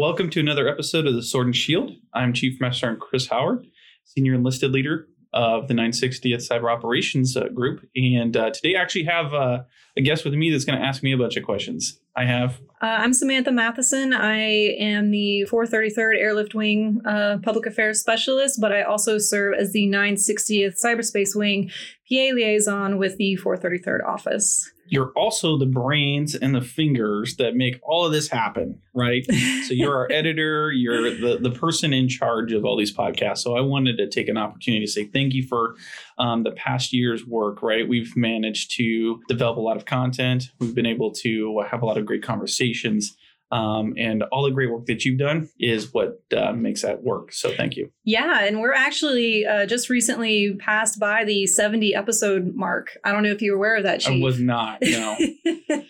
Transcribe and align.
Welcome 0.00 0.30
to 0.30 0.40
another 0.40 0.66
episode 0.66 1.06
of 1.06 1.12
the 1.12 1.22
Sword 1.22 1.48
and 1.48 1.54
Shield. 1.54 1.90
I'm 2.14 2.32
Chief 2.32 2.58
Master 2.58 2.86
Sergeant 2.86 3.00
Chris 3.02 3.26
Howard, 3.26 3.66
Senior 4.04 4.32
Enlisted 4.32 4.70
Leader 4.70 5.06
of 5.34 5.68
the 5.68 5.74
960th 5.74 6.36
Cyber 6.36 6.72
Operations 6.72 7.36
uh, 7.36 7.48
Group. 7.48 7.86
And 7.94 8.34
uh, 8.34 8.48
today 8.48 8.76
I 8.76 8.80
actually 8.80 9.04
have 9.04 9.34
uh, 9.34 9.64
a 9.98 10.00
guest 10.00 10.24
with 10.24 10.32
me 10.32 10.50
that's 10.50 10.64
going 10.64 10.78
to 10.78 10.84
ask 10.84 11.02
me 11.02 11.12
a 11.12 11.18
bunch 11.18 11.36
of 11.36 11.44
questions. 11.44 12.00
I 12.16 12.24
have. 12.24 12.62
Uh, 12.80 12.86
I'm 12.86 13.12
Samantha 13.12 13.52
Matheson. 13.52 14.14
I 14.14 14.38
am 14.78 15.10
the 15.10 15.46
433rd 15.50 16.16
Airlift 16.18 16.54
Wing 16.54 17.02
uh, 17.04 17.36
Public 17.42 17.66
Affairs 17.66 18.00
Specialist, 18.00 18.58
but 18.58 18.72
I 18.72 18.80
also 18.80 19.18
serve 19.18 19.52
as 19.52 19.74
the 19.74 19.86
960th 19.86 20.82
Cyberspace 20.82 21.36
Wing 21.36 21.70
PA 22.10 22.30
Liaison 22.32 22.96
with 22.96 23.18
the 23.18 23.38
433rd 23.44 24.02
Office 24.08 24.72
you're 24.90 25.12
also 25.12 25.56
the 25.56 25.66
brains 25.66 26.34
and 26.34 26.52
the 26.52 26.60
fingers 26.60 27.36
that 27.36 27.54
make 27.54 27.78
all 27.82 28.04
of 28.04 28.12
this 28.12 28.28
happen, 28.28 28.82
right? 28.92 29.24
so 29.66 29.72
you're 29.72 29.96
our 29.96 30.08
editor, 30.12 30.72
you're 30.72 31.14
the, 31.14 31.38
the 31.40 31.50
person 31.52 31.92
in 31.92 32.08
charge 32.08 32.52
of 32.52 32.64
all 32.64 32.76
these 32.76 32.94
podcasts. 32.94 33.38
So 33.38 33.56
I 33.56 33.60
wanted 33.60 33.96
to 33.98 34.08
take 34.08 34.28
an 34.28 34.36
opportunity 34.36 34.84
to 34.84 34.90
say 34.90 35.04
thank 35.04 35.32
you 35.32 35.46
for 35.46 35.76
um, 36.18 36.42
the 36.42 36.50
past 36.50 36.92
year's 36.92 37.24
work, 37.24 37.62
right? 37.62 37.88
We've 37.88 38.16
managed 38.16 38.76
to 38.78 39.20
develop 39.28 39.58
a 39.58 39.60
lot 39.60 39.76
of 39.76 39.86
content, 39.86 40.50
we've 40.58 40.74
been 40.74 40.86
able 40.86 41.12
to 41.22 41.62
have 41.70 41.82
a 41.82 41.86
lot 41.86 41.96
of 41.96 42.04
great 42.04 42.24
conversations. 42.24 43.16
Um, 43.52 43.94
and 43.96 44.22
all 44.24 44.44
the 44.44 44.50
great 44.50 44.70
work 44.70 44.86
that 44.86 45.04
you've 45.04 45.18
done 45.18 45.48
is 45.58 45.92
what 45.92 46.22
uh, 46.36 46.52
makes 46.52 46.82
that 46.82 47.02
work. 47.02 47.32
So 47.32 47.52
thank 47.52 47.76
you. 47.76 47.90
Yeah, 48.04 48.44
and 48.44 48.60
we're 48.60 48.74
actually 48.74 49.44
uh, 49.44 49.66
just 49.66 49.90
recently 49.90 50.54
passed 50.54 51.00
by 51.00 51.24
the 51.24 51.46
70 51.46 51.94
episode 51.94 52.54
mark. 52.54 52.96
I 53.04 53.12
don't 53.12 53.22
know 53.22 53.32
if 53.32 53.42
you're 53.42 53.56
aware 53.56 53.76
of 53.76 53.82
that, 53.82 54.00
Chief. 54.00 54.22
I 54.22 54.24
was 54.24 54.40
not. 54.40 54.78
No. 54.82 55.16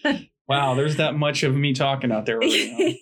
Wow, 0.51 0.75
there's 0.75 0.97
that 0.97 1.15
much 1.15 1.45
of 1.45 1.55
me 1.55 1.73
talking 1.73 2.11
out 2.11 2.27
there. 2.27 2.39
Right 2.41 2.51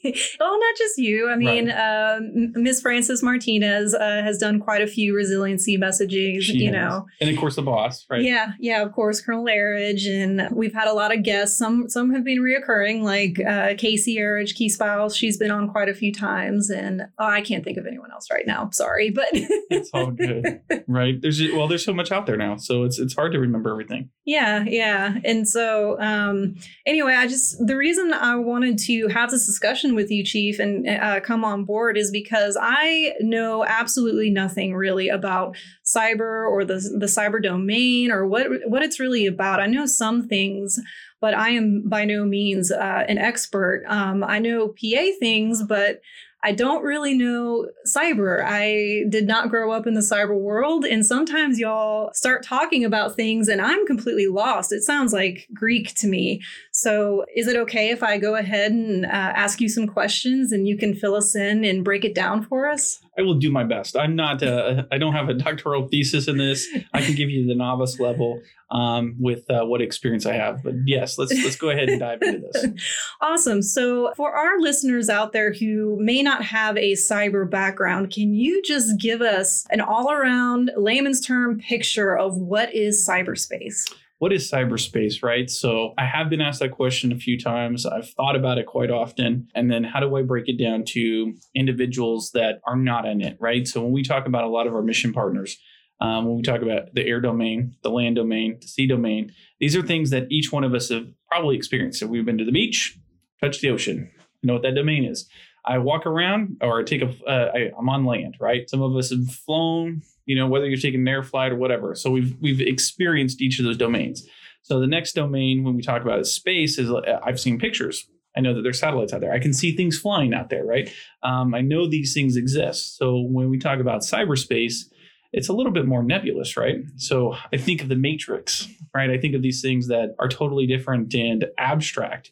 well, 0.38 0.60
not 0.60 0.76
just 0.76 0.98
you. 0.98 1.30
I 1.30 1.36
mean, 1.36 1.70
right. 1.70 2.16
Um, 2.18 2.52
Miss 2.52 2.82
Frances 2.82 3.22
Martinez 3.22 3.94
uh, 3.94 4.20
has 4.22 4.36
done 4.36 4.60
quite 4.60 4.82
a 4.82 4.86
few 4.86 5.16
resiliency 5.16 5.78
messages. 5.78 6.44
She 6.44 6.58
you 6.58 6.66
has. 6.66 6.74
know, 6.74 7.06
and 7.22 7.30
of 7.30 7.38
course 7.38 7.56
the 7.56 7.62
boss, 7.62 8.04
right? 8.10 8.20
Yeah, 8.20 8.52
yeah. 8.60 8.82
Of 8.82 8.92
course, 8.92 9.22
Colonel 9.22 9.48
Arridge, 9.48 10.04
and 10.04 10.46
we've 10.52 10.74
had 10.74 10.88
a 10.88 10.92
lot 10.92 11.10
of 11.10 11.22
guests. 11.22 11.56
Some 11.56 11.88
some 11.88 12.12
have 12.12 12.22
been 12.22 12.40
reoccurring, 12.40 13.00
like 13.00 13.40
uh, 13.40 13.76
Casey 13.78 14.18
Arridge, 14.20 14.54
Key 14.54 14.68
Spouse. 14.68 15.16
She's 15.16 15.38
been 15.38 15.50
on 15.50 15.70
quite 15.70 15.88
a 15.88 15.94
few 15.94 16.12
times, 16.12 16.68
and 16.68 17.00
oh, 17.18 17.24
I 17.24 17.40
can't 17.40 17.64
think 17.64 17.78
of 17.78 17.86
anyone 17.86 18.10
else 18.12 18.26
right 18.30 18.46
now. 18.46 18.68
Sorry, 18.72 19.08
but 19.08 19.28
it's 19.32 19.88
all 19.94 20.10
good, 20.10 20.60
right? 20.86 21.14
There's 21.18 21.40
well, 21.54 21.66
there's 21.66 21.86
so 21.86 21.94
much 21.94 22.12
out 22.12 22.26
there 22.26 22.36
now, 22.36 22.56
so 22.58 22.84
it's 22.84 22.98
it's 22.98 23.14
hard 23.14 23.32
to 23.32 23.38
remember 23.38 23.70
everything. 23.70 24.10
Yeah, 24.26 24.64
yeah, 24.66 25.16
and 25.24 25.48
so 25.48 25.98
um, 25.98 26.56
anyway, 26.84 27.14
I 27.14 27.26
just 27.26 27.37
the 27.58 27.76
reason 27.76 28.12
I 28.12 28.36
wanted 28.36 28.78
to 28.80 29.08
have 29.08 29.30
this 29.30 29.46
discussion 29.46 29.94
with 29.94 30.10
you, 30.10 30.24
Chief, 30.24 30.58
and 30.58 30.88
uh, 30.88 31.20
come 31.20 31.44
on 31.44 31.64
board 31.64 31.96
is 31.96 32.10
because 32.10 32.56
I 32.60 33.14
know 33.20 33.64
absolutely 33.64 34.30
nothing 34.30 34.74
really 34.74 35.08
about 35.08 35.56
cyber 35.84 36.48
or 36.48 36.64
the 36.64 36.74
the 36.98 37.06
cyber 37.06 37.42
domain 37.42 38.10
or 38.10 38.26
what 38.26 38.46
what 38.66 38.82
it's 38.82 39.00
really 39.00 39.26
about. 39.26 39.60
I 39.60 39.66
know 39.66 39.86
some 39.86 40.28
things, 40.28 40.80
but 41.20 41.34
I 41.34 41.50
am 41.50 41.88
by 41.88 42.04
no 42.04 42.24
means 42.24 42.70
uh, 42.70 43.04
an 43.08 43.18
expert. 43.18 43.84
Um, 43.88 44.22
I 44.24 44.38
know 44.38 44.68
PA 44.68 45.04
things, 45.20 45.62
but 45.62 46.00
I 46.42 46.52
don't 46.52 46.84
really 46.84 47.14
know 47.14 47.68
cyber. 47.84 48.44
I 48.44 49.04
did 49.08 49.26
not 49.26 49.50
grow 49.50 49.72
up 49.72 49.88
in 49.88 49.94
the 49.94 50.00
cyber 50.00 50.38
world. 50.38 50.84
And 50.84 51.04
sometimes 51.04 51.58
y'all 51.58 52.10
start 52.14 52.44
talking 52.44 52.84
about 52.84 53.16
things 53.16 53.48
and 53.48 53.60
I'm 53.60 53.84
completely 53.86 54.28
lost. 54.28 54.72
It 54.72 54.82
sounds 54.82 55.12
like 55.12 55.48
Greek 55.52 55.94
to 55.96 56.06
me. 56.06 56.40
So 56.80 57.24
is 57.34 57.48
it 57.48 57.56
okay 57.56 57.90
if 57.90 58.04
I 58.04 58.18
go 58.18 58.36
ahead 58.36 58.70
and 58.70 59.04
uh, 59.04 59.08
ask 59.08 59.60
you 59.60 59.68
some 59.68 59.88
questions 59.88 60.52
and 60.52 60.68
you 60.68 60.78
can 60.78 60.94
fill 60.94 61.16
us 61.16 61.34
in 61.34 61.64
and 61.64 61.84
break 61.84 62.04
it 62.04 62.14
down 62.14 62.44
for 62.44 62.68
us? 62.68 63.00
I 63.18 63.22
will 63.22 63.34
do 63.34 63.50
my 63.50 63.64
best. 63.64 63.96
I'm 63.96 64.14
not, 64.14 64.44
uh, 64.44 64.84
I 64.92 64.98
don't 64.98 65.12
have 65.12 65.28
a 65.28 65.34
doctoral 65.34 65.88
thesis 65.88 66.28
in 66.28 66.38
this. 66.38 66.68
I 66.94 67.02
can 67.02 67.16
give 67.16 67.30
you 67.30 67.48
the 67.48 67.56
novice 67.56 67.98
level 67.98 68.40
um, 68.70 69.16
with 69.18 69.50
uh, 69.50 69.64
what 69.64 69.80
experience 69.80 70.24
I 70.24 70.34
have. 70.34 70.62
But 70.62 70.74
yes, 70.86 71.18
let's 71.18 71.32
let's 71.42 71.56
go 71.56 71.70
ahead 71.70 71.88
and 71.88 71.98
dive 71.98 72.22
into 72.22 72.48
this. 72.52 72.66
awesome. 73.20 73.60
So 73.60 74.12
for 74.16 74.36
our 74.36 74.60
listeners 74.60 75.08
out 75.08 75.32
there 75.32 75.52
who 75.52 75.96
may 75.98 76.22
not 76.22 76.44
have 76.44 76.76
a 76.76 76.92
cyber 76.92 77.50
background, 77.50 78.12
can 78.12 78.34
you 78.34 78.62
just 78.62 79.00
give 79.00 79.20
us 79.20 79.66
an 79.70 79.80
all-around 79.80 80.70
layman's 80.76 81.20
term 81.20 81.58
picture 81.58 82.16
of 82.16 82.36
what 82.36 82.72
is 82.72 83.04
cyberspace? 83.04 83.92
What 84.18 84.32
is 84.32 84.50
cyberspace, 84.50 85.22
right? 85.22 85.48
So 85.48 85.94
I 85.96 86.04
have 86.04 86.28
been 86.28 86.40
asked 86.40 86.60
that 86.60 86.72
question 86.72 87.12
a 87.12 87.16
few 87.16 87.38
times. 87.38 87.86
I've 87.86 88.10
thought 88.10 88.36
about 88.36 88.58
it 88.58 88.66
quite 88.66 88.90
often. 88.90 89.48
And 89.54 89.70
then 89.70 89.84
how 89.84 90.00
do 90.00 90.16
I 90.16 90.22
break 90.22 90.48
it 90.48 90.58
down 90.58 90.84
to 90.88 91.34
individuals 91.54 92.32
that 92.34 92.60
are 92.66 92.76
not 92.76 93.06
in 93.06 93.20
it, 93.20 93.36
right? 93.40 93.66
So 93.66 93.80
when 93.82 93.92
we 93.92 94.02
talk 94.02 94.26
about 94.26 94.44
a 94.44 94.48
lot 94.48 94.66
of 94.66 94.74
our 94.74 94.82
mission 94.82 95.12
partners, 95.12 95.56
um, 96.00 96.26
when 96.26 96.36
we 96.36 96.42
talk 96.42 96.62
about 96.62 96.94
the 96.94 97.06
air 97.06 97.20
domain, 97.20 97.76
the 97.82 97.90
land 97.90 98.16
domain, 98.16 98.58
the 98.60 98.68
sea 98.68 98.86
domain, 98.86 99.32
these 99.60 99.76
are 99.76 99.82
things 99.82 100.10
that 100.10 100.26
each 100.30 100.52
one 100.52 100.64
of 100.64 100.74
us 100.74 100.88
have 100.90 101.06
probably 101.30 101.56
experienced. 101.56 102.00
So 102.00 102.06
we've 102.06 102.26
been 102.26 102.38
to 102.38 102.44
the 102.44 102.52
beach, 102.52 102.98
touched 103.40 103.60
the 103.60 103.70
ocean, 103.70 104.10
you 104.42 104.46
know 104.46 104.54
what 104.54 104.62
that 104.62 104.74
domain 104.74 105.04
is. 105.04 105.28
I 105.64 105.78
walk 105.78 106.06
around 106.06 106.56
or 106.60 106.80
I 106.80 106.84
take 106.84 107.02
a, 107.02 107.10
uh, 107.28 107.52
I, 107.54 107.70
I'm 107.78 107.88
on 107.88 108.04
land, 108.04 108.36
right? 108.40 108.68
Some 108.70 108.80
of 108.80 108.96
us 108.96 109.10
have 109.10 109.26
flown, 109.28 110.02
you 110.28 110.36
know, 110.36 110.46
whether 110.46 110.66
you're 110.66 110.78
taking 110.78 111.00
an 111.00 111.08
air 111.08 111.22
flight 111.22 111.52
or 111.52 111.56
whatever. 111.56 111.94
So 111.94 112.10
we've 112.10 112.36
we've 112.38 112.60
experienced 112.60 113.40
each 113.40 113.58
of 113.58 113.64
those 113.64 113.78
domains. 113.78 114.28
So 114.60 114.78
the 114.78 114.86
next 114.86 115.14
domain 115.14 115.64
when 115.64 115.74
we 115.74 115.82
talk 115.82 116.02
about 116.02 116.20
is 116.20 116.30
space 116.30 116.78
is 116.78 116.90
uh, 116.90 117.18
I've 117.24 117.40
seen 117.40 117.58
pictures. 117.58 118.06
I 118.36 118.40
know 118.40 118.52
that 118.52 118.60
there's 118.60 118.78
satellites 118.78 119.14
out 119.14 119.22
there. 119.22 119.32
I 119.32 119.38
can 119.38 119.54
see 119.54 119.74
things 119.74 119.98
flying 119.98 120.34
out 120.34 120.50
there, 120.50 120.64
right? 120.64 120.92
Um, 121.22 121.54
I 121.54 121.62
know 121.62 121.88
these 121.88 122.12
things 122.12 122.36
exist. 122.36 122.98
So 122.98 123.20
when 123.20 123.48
we 123.48 123.58
talk 123.58 123.80
about 123.80 124.02
cyberspace, 124.02 124.84
it's 125.32 125.48
a 125.48 125.54
little 125.54 125.72
bit 125.72 125.86
more 125.86 126.02
nebulous, 126.02 126.56
right? 126.56 126.76
So 126.96 127.34
I 127.50 127.56
think 127.56 127.82
of 127.82 127.88
the 127.88 127.96
matrix, 127.96 128.68
right? 128.94 129.10
I 129.10 129.16
think 129.16 129.34
of 129.34 129.40
these 129.40 129.62
things 129.62 129.88
that 129.88 130.14
are 130.18 130.28
totally 130.28 130.66
different 130.66 131.14
and 131.14 131.46
abstract. 131.56 132.30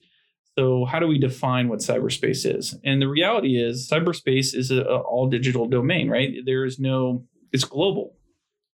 So 0.58 0.84
how 0.84 0.98
do 1.00 1.06
we 1.06 1.18
define 1.18 1.68
what 1.68 1.80
cyberspace 1.80 2.44
is? 2.44 2.74
And 2.84 3.00
the 3.00 3.08
reality 3.08 3.56
is 3.56 3.88
cyberspace 3.90 4.54
is 4.54 4.70
an 4.70 4.82
all 4.82 5.28
digital 5.28 5.66
domain, 5.66 6.10
right? 6.10 6.34
There 6.44 6.64
is 6.66 6.78
no, 6.78 7.24
it's 7.56 7.64
global. 7.64 8.14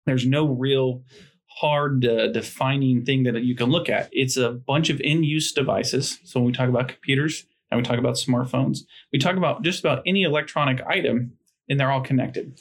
There's 0.06 0.26
no 0.26 0.46
real 0.46 1.04
hard 1.46 2.04
uh, 2.06 2.28
defining 2.28 3.04
thing 3.04 3.24
that 3.24 3.42
you 3.42 3.54
can 3.54 3.70
look 3.70 3.88
at. 3.88 4.08
It's 4.12 4.36
a 4.36 4.50
bunch 4.50 4.88
of 4.88 5.00
in 5.00 5.22
use 5.22 5.52
devices. 5.52 6.18
So 6.24 6.40
when 6.40 6.46
we 6.46 6.52
talk 6.52 6.68
about 6.68 6.88
computers 6.88 7.44
and 7.70 7.78
we 7.78 7.84
talk 7.84 7.98
about 7.98 8.14
smartphones, 8.14 8.80
we 9.12 9.18
talk 9.18 9.36
about 9.36 9.62
just 9.62 9.80
about 9.80 10.02
any 10.06 10.22
electronic 10.22 10.80
item 10.86 11.32
and 11.68 11.78
they're 11.78 11.90
all 11.90 12.00
connected. 12.00 12.58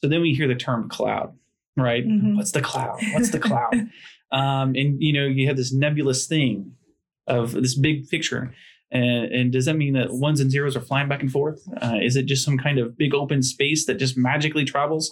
So 0.00 0.08
then 0.08 0.20
we 0.20 0.34
hear 0.34 0.46
the 0.46 0.54
term 0.54 0.88
cloud, 0.88 1.34
right? 1.76 2.06
Mm-hmm. 2.06 2.36
What's 2.36 2.52
the 2.52 2.60
cloud? 2.60 2.98
What's 3.12 3.30
the 3.30 3.38
cloud? 3.48 3.74
um, 4.30 4.74
and 4.76 5.02
you 5.02 5.14
know, 5.14 5.24
you 5.24 5.46
have 5.46 5.56
this 5.56 5.72
nebulous 5.72 6.26
thing 6.26 6.72
of 7.26 7.52
this 7.52 7.74
big 7.74 8.08
picture. 8.08 8.54
And, 8.90 9.32
and, 9.32 9.52
does 9.52 9.64
that 9.64 9.76
mean 9.76 9.94
that 9.94 10.12
ones 10.12 10.38
and 10.38 10.50
zeros 10.50 10.76
are 10.76 10.80
flying 10.80 11.08
back 11.08 11.22
and 11.22 11.32
forth? 11.32 11.66
Uh, 11.80 11.96
is 12.02 12.14
it 12.14 12.26
just 12.26 12.44
some 12.44 12.58
kind 12.58 12.78
of 12.78 12.98
big 12.98 13.14
open 13.14 13.42
space 13.42 13.86
that 13.86 13.94
just 13.94 14.18
magically 14.18 14.66
travels? 14.66 15.10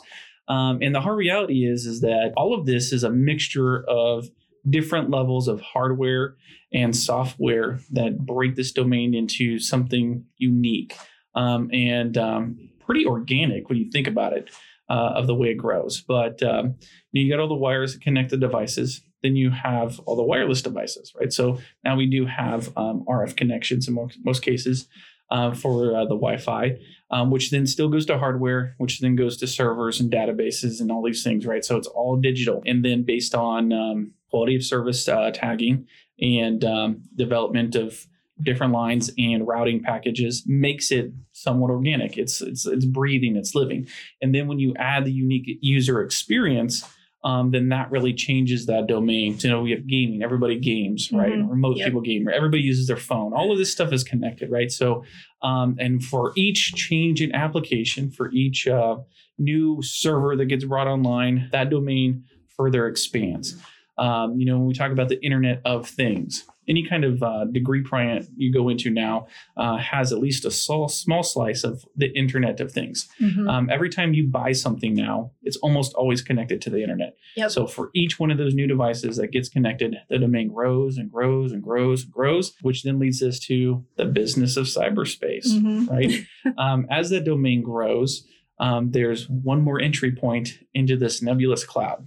Um, 0.48 0.78
and 0.82 0.94
the 0.94 1.00
hard 1.00 1.18
reality 1.18 1.64
is, 1.64 1.86
is 1.86 2.00
that 2.00 2.32
all 2.36 2.54
of 2.54 2.66
this 2.66 2.92
is 2.92 3.04
a 3.04 3.10
mixture 3.10 3.84
of 3.88 4.28
different 4.68 5.10
levels 5.10 5.48
of 5.48 5.60
hardware 5.60 6.36
and 6.72 6.94
software 6.94 7.80
that 7.92 8.18
break 8.18 8.56
this 8.56 8.72
domain 8.72 9.14
into 9.14 9.58
something 9.58 10.24
unique 10.36 10.96
um, 11.34 11.70
and 11.72 12.18
um, 12.18 12.70
pretty 12.84 13.06
organic 13.06 13.68
when 13.68 13.78
you 13.78 13.90
think 13.90 14.06
about 14.06 14.32
it 14.32 14.50
uh, 14.88 15.12
of 15.14 15.26
the 15.26 15.34
way 15.34 15.48
it 15.48 15.56
grows. 15.56 16.02
But 16.06 16.42
um, 16.42 16.76
you 17.12 17.30
got 17.30 17.40
all 17.40 17.48
the 17.48 17.54
wires 17.54 17.94
that 17.94 18.02
connect 18.02 18.30
the 18.30 18.36
devices. 18.36 19.02
Then 19.22 19.36
you 19.36 19.50
have 19.50 20.00
all 20.00 20.16
the 20.16 20.22
wireless 20.22 20.62
devices, 20.62 21.12
right? 21.18 21.32
So 21.32 21.58
now 21.84 21.96
we 21.96 22.06
do 22.06 22.26
have 22.26 22.76
um, 22.76 23.04
RF 23.08 23.36
connections 23.36 23.86
in 23.86 23.94
most, 23.94 24.18
most 24.24 24.42
cases 24.42 24.88
uh, 25.30 25.54
for 25.54 25.94
uh, 25.94 26.04
the 26.04 26.16
Wi-Fi, 26.16 26.76
um, 27.10 27.30
which 27.30 27.50
then 27.50 27.66
still 27.66 27.88
goes 27.88 28.06
to 28.06 28.18
hardware, 28.18 28.74
which 28.78 29.00
then 29.00 29.16
goes 29.16 29.36
to 29.38 29.46
servers 29.46 30.00
and 30.00 30.12
databases 30.12 30.80
and 30.80 30.90
all 30.92 31.02
these 31.02 31.22
things, 31.24 31.46
right? 31.46 31.64
So 31.64 31.76
it's 31.76 31.88
all 31.88 32.16
digital, 32.16 32.62
and 32.66 32.84
then 32.84 33.02
based 33.02 33.34
on 33.34 33.72
um, 33.72 34.12
quality 34.30 34.56
of 34.56 34.64
service 34.64 35.08
uh, 35.08 35.30
tagging 35.32 35.86
and 36.20 36.64
um, 36.64 37.02
development 37.16 37.74
of 37.74 38.06
different 38.42 38.72
lines 38.72 39.10
and 39.18 39.46
routing 39.46 39.82
packages 39.82 40.44
makes 40.46 40.90
it 40.90 41.12
somewhat 41.32 41.70
organic. 41.70 42.16
It's 42.16 42.40
it's 42.40 42.66
it's 42.66 42.84
breathing, 42.84 43.36
it's 43.36 43.54
living. 43.54 43.86
And 44.22 44.34
then 44.34 44.46
when 44.46 44.58
you 44.58 44.74
add 44.76 45.04
the 45.04 45.12
unique 45.12 45.58
user 45.60 46.02
experience, 46.02 46.88
um, 47.22 47.50
then 47.50 47.68
that 47.68 47.90
really 47.90 48.14
changes 48.14 48.66
that 48.66 48.86
domain. 48.86 49.38
So, 49.38 49.46
you 49.48 49.54
know, 49.54 49.60
we 49.62 49.70
have 49.72 49.86
gaming, 49.86 50.22
everybody 50.22 50.58
games, 50.58 51.10
right? 51.12 51.32
Mhm. 51.34 51.48
Or 51.48 51.56
most 51.56 51.78
Yep. 51.78 51.86
people 51.88 52.00
game, 52.00 52.28
everybody 52.32 52.62
uses 52.62 52.86
their 52.86 52.96
phone. 52.96 53.32
All 53.34 53.52
of 53.52 53.58
this 53.58 53.70
stuff 53.70 53.92
is 53.92 54.02
connected, 54.02 54.50
right? 54.50 54.70
So, 54.70 55.04
um, 55.42 55.76
and 55.78 56.02
for 56.02 56.32
each 56.36 56.72
change 56.74 57.20
in 57.20 57.34
application, 57.34 58.10
for 58.10 58.30
each 58.32 58.66
uh, 58.66 58.96
new 59.38 59.80
server 59.82 60.34
that 60.36 60.46
gets 60.46 60.64
brought 60.64 60.86
online, 60.86 61.48
that 61.52 61.68
domain 61.70 62.24
further 62.56 62.86
expands. 62.86 63.56
Um, 63.98 64.38
you 64.38 64.46
know, 64.46 64.56
when 64.58 64.66
we 64.68 64.74
talk 64.74 64.92
about 64.92 65.08
the 65.10 65.22
Internet 65.22 65.60
of 65.66 65.86
Things, 65.86 66.46
any 66.70 66.86
kind 66.88 67.04
of 67.04 67.22
uh, 67.22 67.44
degree 67.46 67.82
program 67.82 68.26
you 68.36 68.52
go 68.52 68.68
into 68.68 68.88
now 68.90 69.26
uh, 69.56 69.76
has 69.78 70.12
at 70.12 70.18
least 70.18 70.44
a 70.44 70.50
small, 70.50 70.88
small 70.88 71.22
slice 71.22 71.64
of 71.64 71.84
the 71.96 72.06
Internet 72.16 72.60
of 72.60 72.70
Things. 72.72 73.08
Mhm. 73.20 73.50
Um, 73.50 73.68
every 73.70 73.90
time 73.90 74.14
you 74.14 74.26
buy 74.28 74.52
something 74.52 74.94
now, 74.94 75.32
it's 75.42 75.56
almost 75.58 75.92
always 75.94 76.22
connected 76.22 76.62
to 76.62 76.70
the 76.70 76.82
internet. 76.82 77.16
Yep. 77.36 77.50
So 77.50 77.66
for 77.66 77.90
each 77.94 78.18
one 78.20 78.30
of 78.30 78.38
those 78.38 78.54
new 78.54 78.66
devices 78.68 79.16
that 79.16 79.32
gets 79.32 79.48
connected, 79.48 79.96
the 80.08 80.18
domain 80.18 80.48
grows 80.48 80.96
and 80.96 81.10
grows 81.10 81.50
and 81.52 81.62
grows 81.62 82.04
and 82.04 82.12
grows, 82.12 82.54
which 82.62 82.84
then 82.84 82.98
leads 82.98 83.20
us 83.22 83.38
to 83.40 83.84
the 83.96 84.04
business 84.04 84.56
of 84.56 84.66
cyberspace, 84.66 85.48
Mhm. 85.48 85.90
right? 85.90 86.12
um, 86.58 86.86
as 86.90 87.10
the 87.10 87.20
domain 87.20 87.62
grows, 87.62 88.24
um, 88.60 88.92
there's 88.92 89.28
one 89.28 89.62
more 89.62 89.80
entry 89.80 90.12
point 90.12 90.58
into 90.74 90.96
this 90.96 91.20
nebulous 91.22 91.64
cloud. 91.64 92.06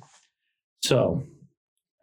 So 0.83 1.23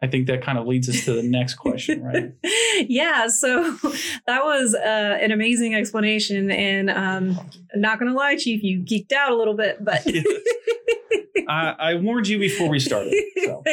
I 0.03 0.07
think 0.07 0.27
that 0.27 0.41
kind 0.41 0.57
of 0.57 0.65
leads 0.65 0.89
us 0.89 1.05
to 1.05 1.13
the 1.13 1.23
next 1.23 1.55
question, 1.55 2.03
right? 2.03 2.33
yeah, 2.89 3.27
so 3.27 3.63
that 4.27 4.43
was 4.43 4.73
uh, 4.73 5.17
an 5.21 5.31
amazing 5.31 5.75
explanation, 5.75 6.49
and 6.49 6.89
um, 6.89 7.39
not 7.75 7.99
gonna 7.99 8.13
lie, 8.13 8.35
Chief, 8.35 8.63
you 8.63 8.79
geeked 8.79 9.11
out 9.11 9.31
a 9.31 9.35
little 9.35 9.53
bit, 9.53 9.83
but 9.83 10.05
I, 11.47 11.75
I 11.79 11.95
warned 11.95 12.27
you 12.27 12.39
before 12.39 12.67
we 12.69 12.79
started. 12.79 13.13
So. 13.45 13.63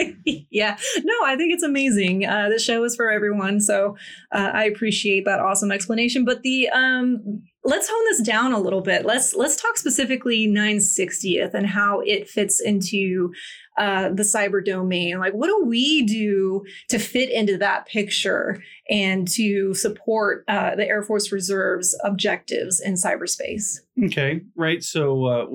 yeah, 0.51 0.77
no, 1.03 1.15
I 1.25 1.37
think 1.37 1.55
it's 1.55 1.63
amazing. 1.63 2.27
Uh, 2.27 2.51
the 2.51 2.59
show 2.59 2.85
is 2.85 2.95
for 2.95 3.11
everyone, 3.11 3.61
so 3.61 3.97
uh, 4.33 4.51
I 4.53 4.65
appreciate 4.65 5.25
that 5.25 5.41
awesome 5.41 5.73
explanation. 5.73 6.27
But 6.27 6.43
the 6.43 6.69
um, 6.69 7.43
let's 7.65 7.89
hone 7.89 8.05
this 8.11 8.23
down 8.23 8.53
a 8.53 8.59
little 8.59 8.81
bit. 8.81 9.05
Let's 9.05 9.35
let's 9.35 9.61
talk 9.61 9.77
specifically 9.77 10.49
960th 10.49 11.55
and 11.55 11.67
how 11.67 12.01
it 12.01 12.29
fits 12.29 12.61
into 12.61 13.33
uh, 13.79 14.09
the 14.11 14.23
cyber 14.23 14.65
domain. 14.65 15.19
Like, 15.19 15.33
what 15.35 15.47
do 15.47 15.65
we 15.65 16.03
do 16.05 16.65
to 16.89 16.99
fit 16.99 17.31
into 17.31 17.57
that 17.59 17.87
picture 17.87 18.63
and 18.91 19.27
to 19.29 19.75
support 19.75 20.45
uh, 20.49 20.75
the 20.75 20.87
Air 20.87 21.03
Force 21.03 21.31
Reserve's 21.33 21.99
objectives 22.05 22.81
in 22.81 22.95
cyberspace? 22.95 23.79
Okay, 24.05 24.41
right. 24.57 24.83
So 24.83 25.25
uh, 25.27 25.47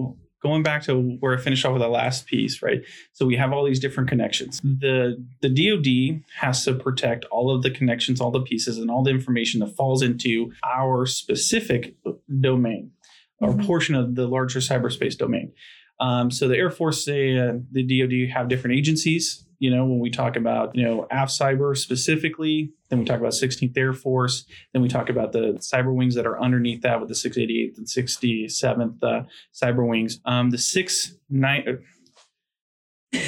going 0.42 0.64
back 0.64 0.84
to 0.84 1.00
where 1.20 1.34
I 1.38 1.38
finished 1.42 1.66
off 1.66 1.74
with 1.74 1.82
the 1.82 1.88
last 1.88 2.26
piece, 2.26 2.62
right? 2.62 2.82
So 3.14 3.26
we 3.26 3.36
have 3.38 3.54
all 3.54 3.64
these 3.66 3.80
different 3.80 4.10
connections. 4.10 4.60
The 4.64 5.24
the 5.42 5.50
DoD 5.50 6.22
has 6.40 6.64
to 6.66 6.74
protect 6.74 7.26
all 7.26 7.54
of 7.56 7.62
the 7.64 7.72
connections, 7.72 8.20
all 8.22 8.32
the 8.32 8.42
pieces, 8.42 8.78
and 8.78 8.90
all 8.92 9.04
the 9.04 9.12
information 9.12 9.60
that 9.62 9.76
falls 9.76 10.02
into 10.02 10.52
our 10.64 11.06
specific 11.06 11.96
domain 12.42 12.92
or 13.40 13.54
Mhm. 13.54 13.66
portion 13.66 13.96
of 13.96 14.16
the 14.16 14.28
larger 14.28 14.60
cyberspace 14.60 15.18
domain. 15.18 15.52
Um, 16.00 16.32
so 16.32 16.48
the 16.48 16.58
Air 16.58 16.72
Force, 16.72 17.06
say, 17.06 17.38
uh, 17.38 17.54
the 17.72 17.84
DoD 17.84 18.36
have 18.36 18.50
different 18.50 18.78
agencies. 18.78 19.46
You 19.60 19.74
know, 19.74 19.86
when 19.86 20.00
we 20.00 20.10
talk 20.10 20.36
about 20.36 20.76
you 20.76 20.84
know 20.84 21.08
AF 21.10 21.30
Cyber 21.30 21.78
specifically, 21.78 22.74
then 22.90 23.00
we 23.00 23.06
talk 23.06 23.20
about 23.20 23.32
16th 23.32 23.78
Air 23.78 23.94
Force. 23.94 24.46
Then 24.74 24.82
we 24.82 24.90
talk 24.90 25.10
about 25.10 25.32
the 25.32 25.54
cyber 25.60 25.96
wings 25.96 26.16
that 26.16 26.26
are 26.26 26.42
underneath 26.42 26.82
that 26.82 27.00
with 27.00 27.10
the 27.10 27.16
688th 27.16 27.78
and 27.78 27.88
67th 27.88 29.04
uh, 29.04 29.24
cyber 29.54 29.88
wings. 29.88 30.20
Um, 30.26 30.50
the 30.50 30.58
six 30.58 31.16
nine. 31.30 31.64
uh, 31.68 33.20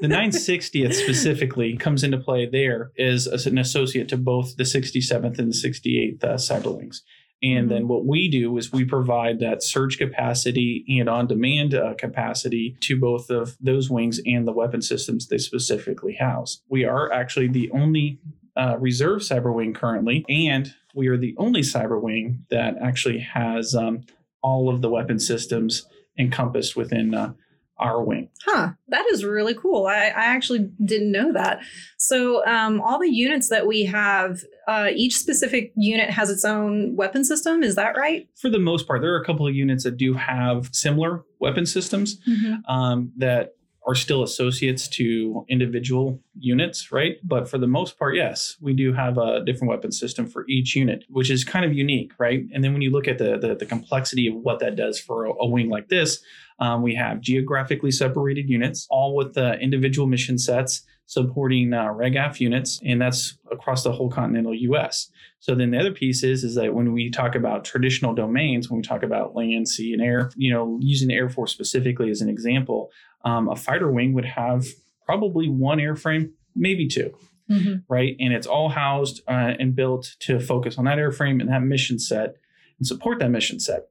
the 0.00 0.08
960th 0.08 0.94
specifically 0.94 1.76
comes 1.76 2.02
into 2.02 2.18
play 2.18 2.46
there 2.46 2.90
is 2.96 3.26
as 3.26 3.46
an 3.46 3.58
associate 3.58 4.08
to 4.08 4.16
both 4.16 4.56
the 4.56 4.64
67th 4.64 5.38
and 5.38 5.52
the 5.52 5.56
68th 5.56 6.24
uh, 6.24 6.34
cyber 6.34 6.76
wings. 6.76 7.02
And 7.42 7.70
then 7.70 7.88
what 7.88 8.04
we 8.04 8.28
do 8.28 8.56
is 8.58 8.72
we 8.72 8.84
provide 8.84 9.40
that 9.40 9.62
surge 9.62 9.96
capacity 9.96 10.84
and 11.00 11.08
on 11.08 11.26
demand 11.26 11.74
uh, 11.74 11.94
capacity 11.94 12.76
to 12.80 13.00
both 13.00 13.30
of 13.30 13.56
those 13.60 13.88
wings 13.88 14.20
and 14.26 14.46
the 14.46 14.52
weapon 14.52 14.82
systems 14.82 15.26
they 15.26 15.38
specifically 15.38 16.14
house. 16.14 16.60
We 16.68 16.84
are 16.84 17.10
actually 17.10 17.48
the 17.48 17.70
only 17.70 18.20
uh, 18.56 18.76
reserve 18.78 19.20
cyber 19.20 19.54
wing 19.54 19.72
currently, 19.72 20.24
and 20.28 20.74
we 20.94 21.08
are 21.08 21.16
the 21.16 21.34
only 21.38 21.62
cyber 21.62 22.00
wing 22.00 22.44
that 22.50 22.74
actually 22.82 23.20
has 23.20 23.74
um, 23.74 24.02
all 24.42 24.68
of 24.68 24.82
the 24.82 24.90
weapon 24.90 25.18
systems 25.18 25.86
encompassed 26.18 26.76
within 26.76 27.14
uh, 27.14 27.32
our 27.78 28.02
wing. 28.02 28.28
Huh, 28.44 28.72
that 28.88 29.06
is 29.10 29.24
really 29.24 29.54
cool. 29.54 29.86
I, 29.86 30.08
I 30.08 30.26
actually 30.26 30.70
didn't 30.84 31.12
know 31.12 31.32
that. 31.32 31.60
So, 31.96 32.46
um, 32.46 32.80
all 32.80 32.98
the 32.98 33.10
units 33.10 33.48
that 33.48 33.66
we 33.66 33.84
have, 33.84 34.42
uh, 34.70 34.88
each 34.94 35.18
specific 35.18 35.72
unit 35.74 36.10
has 36.10 36.30
its 36.30 36.44
own 36.44 36.94
weapon 36.94 37.24
system. 37.24 37.64
Is 37.64 37.74
that 37.74 37.96
right? 37.96 38.28
For 38.36 38.48
the 38.48 38.60
most 38.60 38.86
part, 38.86 39.00
there 39.00 39.12
are 39.12 39.20
a 39.20 39.24
couple 39.24 39.44
of 39.44 39.52
units 39.52 39.82
that 39.82 39.96
do 39.96 40.14
have 40.14 40.70
similar 40.72 41.24
weapon 41.40 41.66
systems 41.66 42.18
um, 42.68 43.10
that 43.16 43.54
are 43.88 43.96
still 43.96 44.22
associates 44.22 44.86
to 44.86 45.44
individual 45.48 46.22
units, 46.38 46.92
right? 46.92 47.16
But 47.24 47.48
for 47.48 47.58
the 47.58 47.66
most 47.66 47.98
part, 47.98 48.14
yes, 48.14 48.56
we 48.60 48.72
do 48.72 48.92
have 48.92 49.18
a 49.18 49.44
different 49.44 49.70
weapon 49.70 49.90
system 49.90 50.28
for 50.28 50.44
each 50.48 50.76
unit, 50.76 51.04
which 51.08 51.30
is 51.30 51.42
kind 51.42 51.64
of 51.64 51.72
unique, 51.72 52.12
right? 52.20 52.44
And 52.54 52.62
then 52.62 52.72
when 52.72 52.82
you 52.82 52.90
look 52.90 53.08
at 53.08 53.18
the 53.18 53.38
the, 53.38 53.56
the 53.56 53.66
complexity 53.66 54.28
of 54.28 54.34
what 54.36 54.60
that 54.60 54.76
does 54.76 55.00
for 55.00 55.24
a, 55.24 55.32
a 55.40 55.48
wing 55.48 55.68
like 55.68 55.88
this, 55.88 56.22
um, 56.60 56.82
we 56.82 56.94
have 56.94 57.20
geographically 57.20 57.90
separated 57.90 58.48
units, 58.48 58.86
all 58.88 59.16
with 59.16 59.34
the 59.34 59.58
individual 59.58 60.06
mission 60.06 60.38
sets 60.38 60.82
supporting 61.10 61.72
uh, 61.72 61.86
RegAF 61.86 62.38
units, 62.38 62.80
and 62.84 63.02
that's 63.02 63.36
across 63.50 63.82
the 63.82 63.90
whole 63.90 64.08
continental 64.08 64.54
U.S. 64.54 65.10
So 65.40 65.56
then 65.56 65.72
the 65.72 65.78
other 65.80 65.90
piece 65.90 66.22
is 66.22 66.44
is 66.44 66.54
that 66.54 66.72
when 66.72 66.92
we 66.92 67.10
talk 67.10 67.34
about 67.34 67.64
traditional 67.64 68.14
domains, 68.14 68.70
when 68.70 68.76
we 68.76 68.82
talk 68.84 69.02
about 69.02 69.34
land, 69.34 69.68
sea, 69.68 69.92
and 69.92 70.00
air, 70.00 70.30
you 70.36 70.52
know, 70.52 70.78
using 70.80 71.08
the 71.08 71.14
Air 71.14 71.28
Force 71.28 71.50
specifically 71.50 72.10
as 72.10 72.20
an 72.20 72.28
example, 72.28 72.90
um, 73.24 73.48
a 73.48 73.56
fighter 73.56 73.90
wing 73.90 74.12
would 74.12 74.24
have 74.24 74.66
probably 75.04 75.48
one 75.48 75.78
airframe, 75.78 76.30
maybe 76.54 76.86
two, 76.86 77.12
right? 77.88 78.14
And 78.20 78.32
it's 78.32 78.46
all 78.46 78.68
housed 78.68 79.22
uh, 79.26 79.54
and 79.58 79.74
built 79.74 80.14
to 80.20 80.38
focus 80.38 80.78
on 80.78 80.84
that 80.84 80.98
airframe 80.98 81.40
and 81.40 81.50
that 81.50 81.62
mission 81.64 81.98
set 81.98 82.36
and 82.78 82.86
support 82.86 83.18
that 83.18 83.30
mission 83.30 83.58
set. 83.58 83.88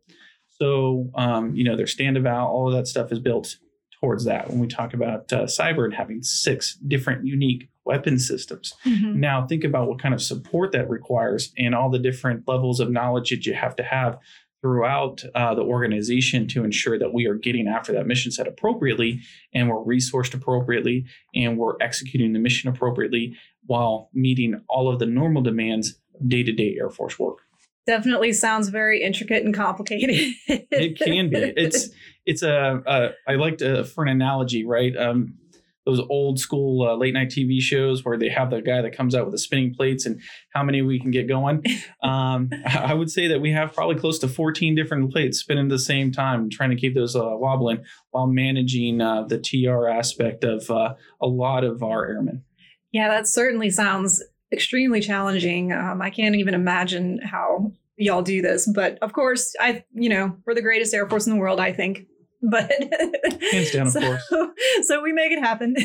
So, 0.47 1.09
um, 1.15 1.53
you 1.53 1.65
know, 1.65 1.75
their 1.75 1.87
stand 1.87 2.15
about 2.15 2.47
all 2.47 2.69
of 2.69 2.73
that 2.75 2.87
stuff 2.87 3.11
is 3.11 3.19
built 3.19 3.57
towards 4.01 4.25
that. 4.25 4.49
When 4.49 4.59
we 4.59 4.67
talk 4.67 4.93
about 4.93 5.31
uh, 5.33 5.43
cyber 5.43 5.85
and 5.85 5.93
having 5.93 6.23
six 6.23 6.75
different 6.87 7.25
unique 7.25 7.69
weapon 7.85 8.19
systems, 8.19 8.73
Mhm. 8.85 9.15
now 9.15 9.45
think 9.47 9.63
about 9.63 9.87
what 9.87 9.99
kind 9.99 10.13
of 10.13 10.21
support 10.21 10.71
that 10.71 10.89
requires 10.89 11.51
and 11.57 11.73
all 11.75 11.89
the 11.89 11.99
different 11.99 12.47
levels 12.47 12.79
of 12.79 12.91
knowledge 12.91 13.29
that 13.31 13.45
you 13.45 13.53
have 13.53 13.75
to 13.75 13.83
have 13.83 14.17
throughout 14.61 15.23
uh, 15.35 15.55
the 15.55 15.61
organization 15.61 16.45
to 16.47 16.63
ensure 16.65 16.99
that 16.99 17.13
we 17.13 17.25
are 17.25 17.35
getting 17.35 17.67
after 17.67 17.93
that 17.93 18.05
mission 18.05 18.29
set 18.31 18.45
appropriately 18.47 19.21
and 19.53 19.69
we're 19.69 19.77
resourced 19.85 20.33
appropriately 20.33 21.05
and 21.33 21.57
we're 21.57 21.75
executing 21.81 22.33
the 22.33 22.39
mission 22.39 22.69
appropriately 22.69 23.33
while 23.67 24.09
meeting 24.13 24.59
all 24.67 24.91
of 24.91 24.99
the 24.99 25.05
normal 25.05 25.41
demands 25.41 25.97
of 26.19 26.27
day-to-day 26.27 26.75
Air 26.77 26.89
Force 26.89 27.17
work. 27.17 27.37
Definitely 27.89 28.33
sounds 28.33 28.69
very 28.69 29.01
intricate 29.01 29.43
and 29.43 29.51
complicated. 29.51 30.35
It 30.47 30.99
can 30.99 31.31
be. 31.31 31.37
It's 31.57 31.89
it's 32.23 32.43
a, 32.43 32.83
a 32.85 33.09
I 33.27 33.33
like 33.33 33.57
to 33.57 33.83
for 33.83 34.03
an 34.03 34.09
analogy, 34.09 34.63
right? 34.63 34.95
Um, 34.95 35.39
those 35.87 35.99
old 36.07 36.39
school 36.39 36.87
uh, 36.87 36.95
late 36.95 37.15
night 37.15 37.29
TV 37.29 37.59
shows 37.59 38.05
where 38.05 38.15
they 38.15 38.29
have 38.29 38.51
the 38.51 38.61
guy 38.61 38.83
that 38.83 38.95
comes 38.95 39.15
out 39.15 39.25
with 39.25 39.31
the 39.31 39.39
spinning 39.39 39.73
plates 39.73 40.05
and 40.05 40.21
how 40.53 40.61
many 40.61 40.83
we 40.83 40.99
can 40.99 41.09
get 41.09 41.27
going. 41.27 41.63
Um, 42.03 42.51
I 42.67 42.89
I 42.89 42.93
would 42.93 43.09
say 43.09 43.27
that 43.27 43.41
we 43.41 43.51
have 43.53 43.73
probably 43.73 43.95
close 43.95 44.19
to 44.19 44.27
14 44.27 44.75
different 44.75 45.11
plates 45.11 45.39
spinning 45.39 45.65
at 45.65 45.69
the 45.69 45.79
same 45.79 46.11
time, 46.11 46.49
trying 46.51 46.69
to 46.69 46.75
keep 46.75 46.93
those 46.93 47.15
uh, 47.15 47.23
wobbling 47.23 47.83
while 48.11 48.27
managing 48.27 49.01
uh, 49.01 49.23
the 49.23 49.39
TR 49.39 49.87
aspect 49.87 50.43
of 50.43 50.69
uh, 50.69 50.93
a 51.19 51.27
lot 51.27 51.63
of 51.63 51.81
our 51.81 52.05
airmen. 52.05 52.43
yeah, 52.91 53.09
that 53.09 53.27
certainly 53.27 53.71
sounds 53.71 54.23
extremely 54.51 54.99
challenging. 55.01 55.71
Um, 55.73 56.01
I 56.01 56.09
can't 56.09 56.35
even 56.35 56.53
imagine 56.53 57.19
how 57.23 57.71
y'all 57.97 58.21
do 58.21 58.41
this, 58.41 58.69
but 58.73 58.97
of 59.01 59.13
course, 59.13 59.53
I, 59.59 59.83
you 59.93 60.09
know, 60.09 60.35
we're 60.45 60.55
the 60.55 60.61
greatest 60.61 60.93
Air 60.93 61.07
Force 61.09 61.27
in 61.27 61.33
the 61.33 61.39
world, 61.39 61.59
I 61.59 61.73
think. 61.73 62.07
but 62.41 62.71
Hands 63.51 63.69
down, 63.71 63.87
of 63.87 63.93
so, 63.93 63.99
course. 63.99 64.31
So 64.83 65.01
we 65.03 65.11
make 65.11 65.31
it 65.33 65.39
happen. 65.39 65.75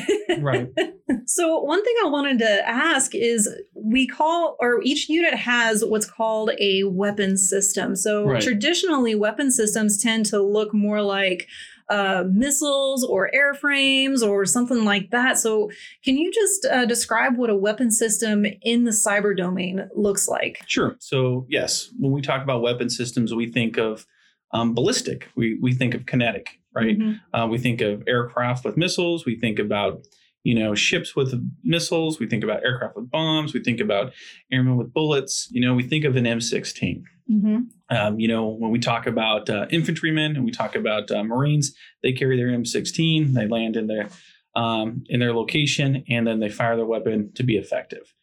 Right. 0.41 0.69
So 1.27 1.61
one 1.61 1.83
thing 1.83 1.95
I 2.05 2.09
wanted 2.09 2.39
to 2.41 2.69
ask 2.69 3.15
is 3.15 3.49
we 3.75 4.07
call 4.07 4.57
or 4.61 4.83
each 4.83 5.09
unit 5.09 5.35
has 5.35 5.83
what's 5.85 6.09
called 6.09 6.51
a 6.59 6.85
weapon 6.85 7.37
system. 7.39 7.97
So 7.97 8.27
Right. 8.27 8.43
traditionally 8.43 9.15
weapon 9.15 9.51
systems 9.51 10.01
tend 10.03 10.27
to 10.27 10.43
look 10.43 10.75
more 10.75 11.01
like 11.03 11.47
uh, 11.91 12.25
missiles 12.31 13.05
or 13.05 13.31
airframes 13.35 14.23
or 14.23 14.45
something 14.47 14.85
like 14.85 15.11
that. 15.11 15.39
So 15.39 15.71
can 16.05 16.17
you 16.17 16.33
just 16.33 16.67
uh, 16.67 16.87
describe 16.87 17.37
what 17.37 17.51
a 17.51 17.57
weapon 17.57 17.91
system 17.91 18.47
in 18.63 18.85
the 18.85 18.91
cyber 18.91 19.37
domain 19.37 19.89
looks 19.95 20.27
like? 20.29 20.61
Sure. 20.67 20.97
So 20.99 21.47
yes, 21.49 21.91
when 21.99 22.13
we 22.13 22.23
talk 22.23 22.43
about 22.43 22.63
weapon 22.63 22.89
systems, 22.91 23.35
we 23.35 23.51
think 23.51 23.77
of 23.77 24.07
um, 24.53 24.75
ballistic. 24.75 25.29
We 25.37 25.59
we 25.61 25.75
think 25.75 25.95
of 25.95 26.07
kinetic, 26.07 26.61
right? 26.75 26.99
Mhm. 26.99 27.21
Uh, 27.33 27.49
we 27.51 27.59
think 27.59 27.81
of 27.81 28.03
aircraft 28.07 28.65
with 28.65 28.77
missiles. 28.77 29.27
We 29.27 29.37
think 29.39 29.59
about 29.59 30.07
you 30.45 30.55
know 30.55 30.75
ships 30.75 31.17
with 31.17 31.35
missiles. 31.65 32.21
We 32.21 32.27
think 32.29 32.45
about 32.45 32.63
aircraft 32.65 32.97
with 32.97 33.11
bombs. 33.11 33.53
We 33.53 33.63
think 33.63 33.81
about 33.81 34.13
airmen 34.53 34.77
with 34.77 34.93
bullets. 34.93 35.49
You 35.51 35.61
know, 35.61 35.75
we 35.75 35.83
think 35.83 36.05
of 36.05 36.17
an 36.17 36.25
M16. 36.25 37.03
Mhm. 37.31 37.67
Um, 37.91 38.19
you 38.19 38.29
know, 38.29 38.49
when 38.49 38.71
we 38.71 38.79
talk 38.79 39.07
about 39.07 39.51
uh, 39.51 39.67
infantrymen 39.71 40.37
and 40.37 40.45
we 40.45 40.51
talk 40.51 40.75
about 40.75 41.11
uh, 41.11 41.23
Marines, 41.23 41.75
they 42.03 42.13
carry 42.13 42.37
their 42.37 42.49
M16. 42.49 43.35
They 43.35 43.47
land 43.47 43.77
in 43.77 43.87
their 43.87 44.09
um, 44.57 45.03
in 45.09 45.21
their 45.21 45.35
location, 45.35 46.05
and 46.09 46.27
then 46.27 46.41
they 46.41 46.49
fire 46.49 46.77
their 46.77 46.87
weapon 46.87 47.33
to 47.35 47.43
be 47.43 47.57
effective. 47.57 48.15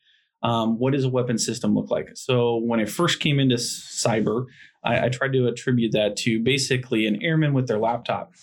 Um, 0.44 0.80
what 0.80 0.94
does 0.94 1.04
a 1.04 1.10
weapon 1.10 1.38
system 1.38 1.76
look 1.76 1.92
like? 1.92 2.10
So 2.16 2.58
when 2.58 2.80
I 2.80 2.86
first 2.86 3.20
came 3.20 3.40
into 3.40 3.56
cyber, 3.56 4.46
I, 4.84 5.06
I 5.06 5.10
tried 5.10 5.34
to 5.34 5.48
attribute 5.48 5.92
that 5.92 6.16
to 6.18 6.42
basically 6.42 7.06
an 7.06 7.22
airman 7.22 7.54
with 7.54 7.68
their 7.68 7.78
laptop, 7.78 8.34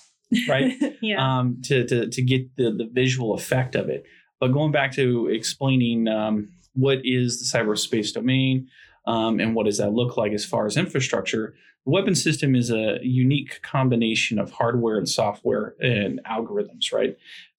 right? 0.49 0.75
yeah. 1.03 1.39
um, 1.39 1.61
to, 1.65 1.87
to, 1.87 2.09
to 2.09 2.23
get 2.23 2.55
the, 2.57 2.71
the 2.71 2.89
visual 2.93 3.35
effect 3.35 3.75
of 3.75 3.89
it. 3.89 4.05
But 4.39 4.53
going 4.53 4.71
back 4.71 4.93
to 4.93 5.27
explaining 5.29 6.07
um, 6.07 6.51
what 6.75 6.99
is 7.03 7.41
the 7.41 7.59
cyberspace 7.59 8.13
domain 8.13 8.69
um, 9.09 9.41
and 9.41 9.55
what 9.55 9.65
does 9.65 9.79
that 9.79 9.95
look 9.95 10.19
like 10.19 10.33
as 10.33 10.45
far 10.45 10.67
as 10.67 10.77
infrastructure, 10.77 11.55
the 11.87 11.91
weapon 11.91 12.15
system 12.15 12.55
is 12.55 12.71
a 12.71 12.99
unique 13.03 13.63
combination 13.63 14.39
of 14.39 14.51
hardware 14.51 14.99
and 14.99 15.09
software 15.09 15.75
and 15.81 16.21
algorithms, 16.31 16.93
right? 16.93 17.17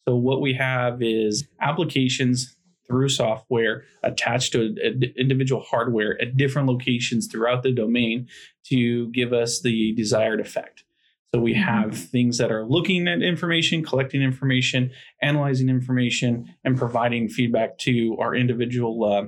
So 0.07 0.15
what 0.15 0.41
we 0.41 0.53
have 0.53 1.01
is 1.01 1.47
applications 1.59 2.55
through 2.85 3.09
software 3.09 3.83
attached 4.03 4.51
to 4.51 4.75
individual 5.17 5.61
hardware 5.61 6.21
at 6.21 6.37
different 6.37 6.67
locations 6.67 7.25
throughout 7.25 7.63
the 7.63 7.71
domain 7.71 8.27
to 8.65 9.09
give 9.09 9.33
us 9.33 9.61
the 9.61 9.93
desired 9.93 10.39
effect. 10.39 10.83
So 11.33 11.39
we 11.41 11.53
Mhm. 11.53 11.63
have 11.63 11.97
things 11.97 12.37
that 12.37 12.51
are 12.51 12.65
looking 12.65 13.07
at 13.07 13.23
information, 13.23 13.83
collecting 13.83 14.21
information, 14.21 14.91
analyzing 15.21 15.69
information, 15.69 16.45
and 16.63 16.77
providing 16.77 17.27
feedback 17.27 17.79
to 17.79 18.15
our 18.19 18.35
individual 18.35 19.03
uh, 19.03 19.25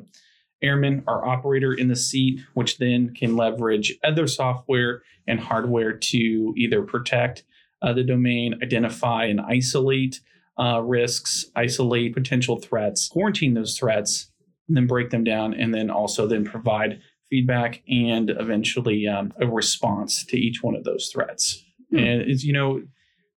airman, 0.62 1.03
our 1.08 1.25
operator 1.27 1.74
in 1.74 1.88
the 1.88 1.96
seat, 1.96 2.41
which 2.53 2.77
then 2.77 3.13
can 3.13 3.36
leverage 3.36 3.98
other 4.03 4.27
software 4.27 5.01
and 5.27 5.39
hardware 5.39 5.94
to 5.94 6.53
either 6.58 6.82
protect 6.82 7.44
uh, 7.82 7.94
the 7.94 8.03
domain, 8.03 8.60
identify 8.62 9.25
and 9.25 9.41
isolate 9.41 10.22
uh, 10.60 10.82
risks, 10.82 11.46
isolate 11.56 12.13
potential 12.13 12.58
threats, 12.58 13.08
quarantine 13.08 13.53
those 13.53 13.77
threats, 13.77 14.32
and 14.68 14.77
then 14.77 14.88
break 14.88 15.10
them 15.10 15.24
down, 15.24 15.53
and 15.53 15.74
then 15.74 15.89
also 15.89 16.27
then 16.27 16.46
provide 16.46 17.01
feedback 17.30 17.82
and 17.89 18.30
eventually 18.30 19.08
um, 19.08 19.34
a 19.39 19.48
response 19.48 20.25
to 20.25 20.38
each 20.38 20.62
one 20.62 20.75
of 20.75 20.84
those 20.84 21.10
threats. 21.12 21.63
Hmm. 21.89 21.98
And 21.98 22.22
it's 22.22 22.44
you 22.44 22.53
know, 22.53 22.82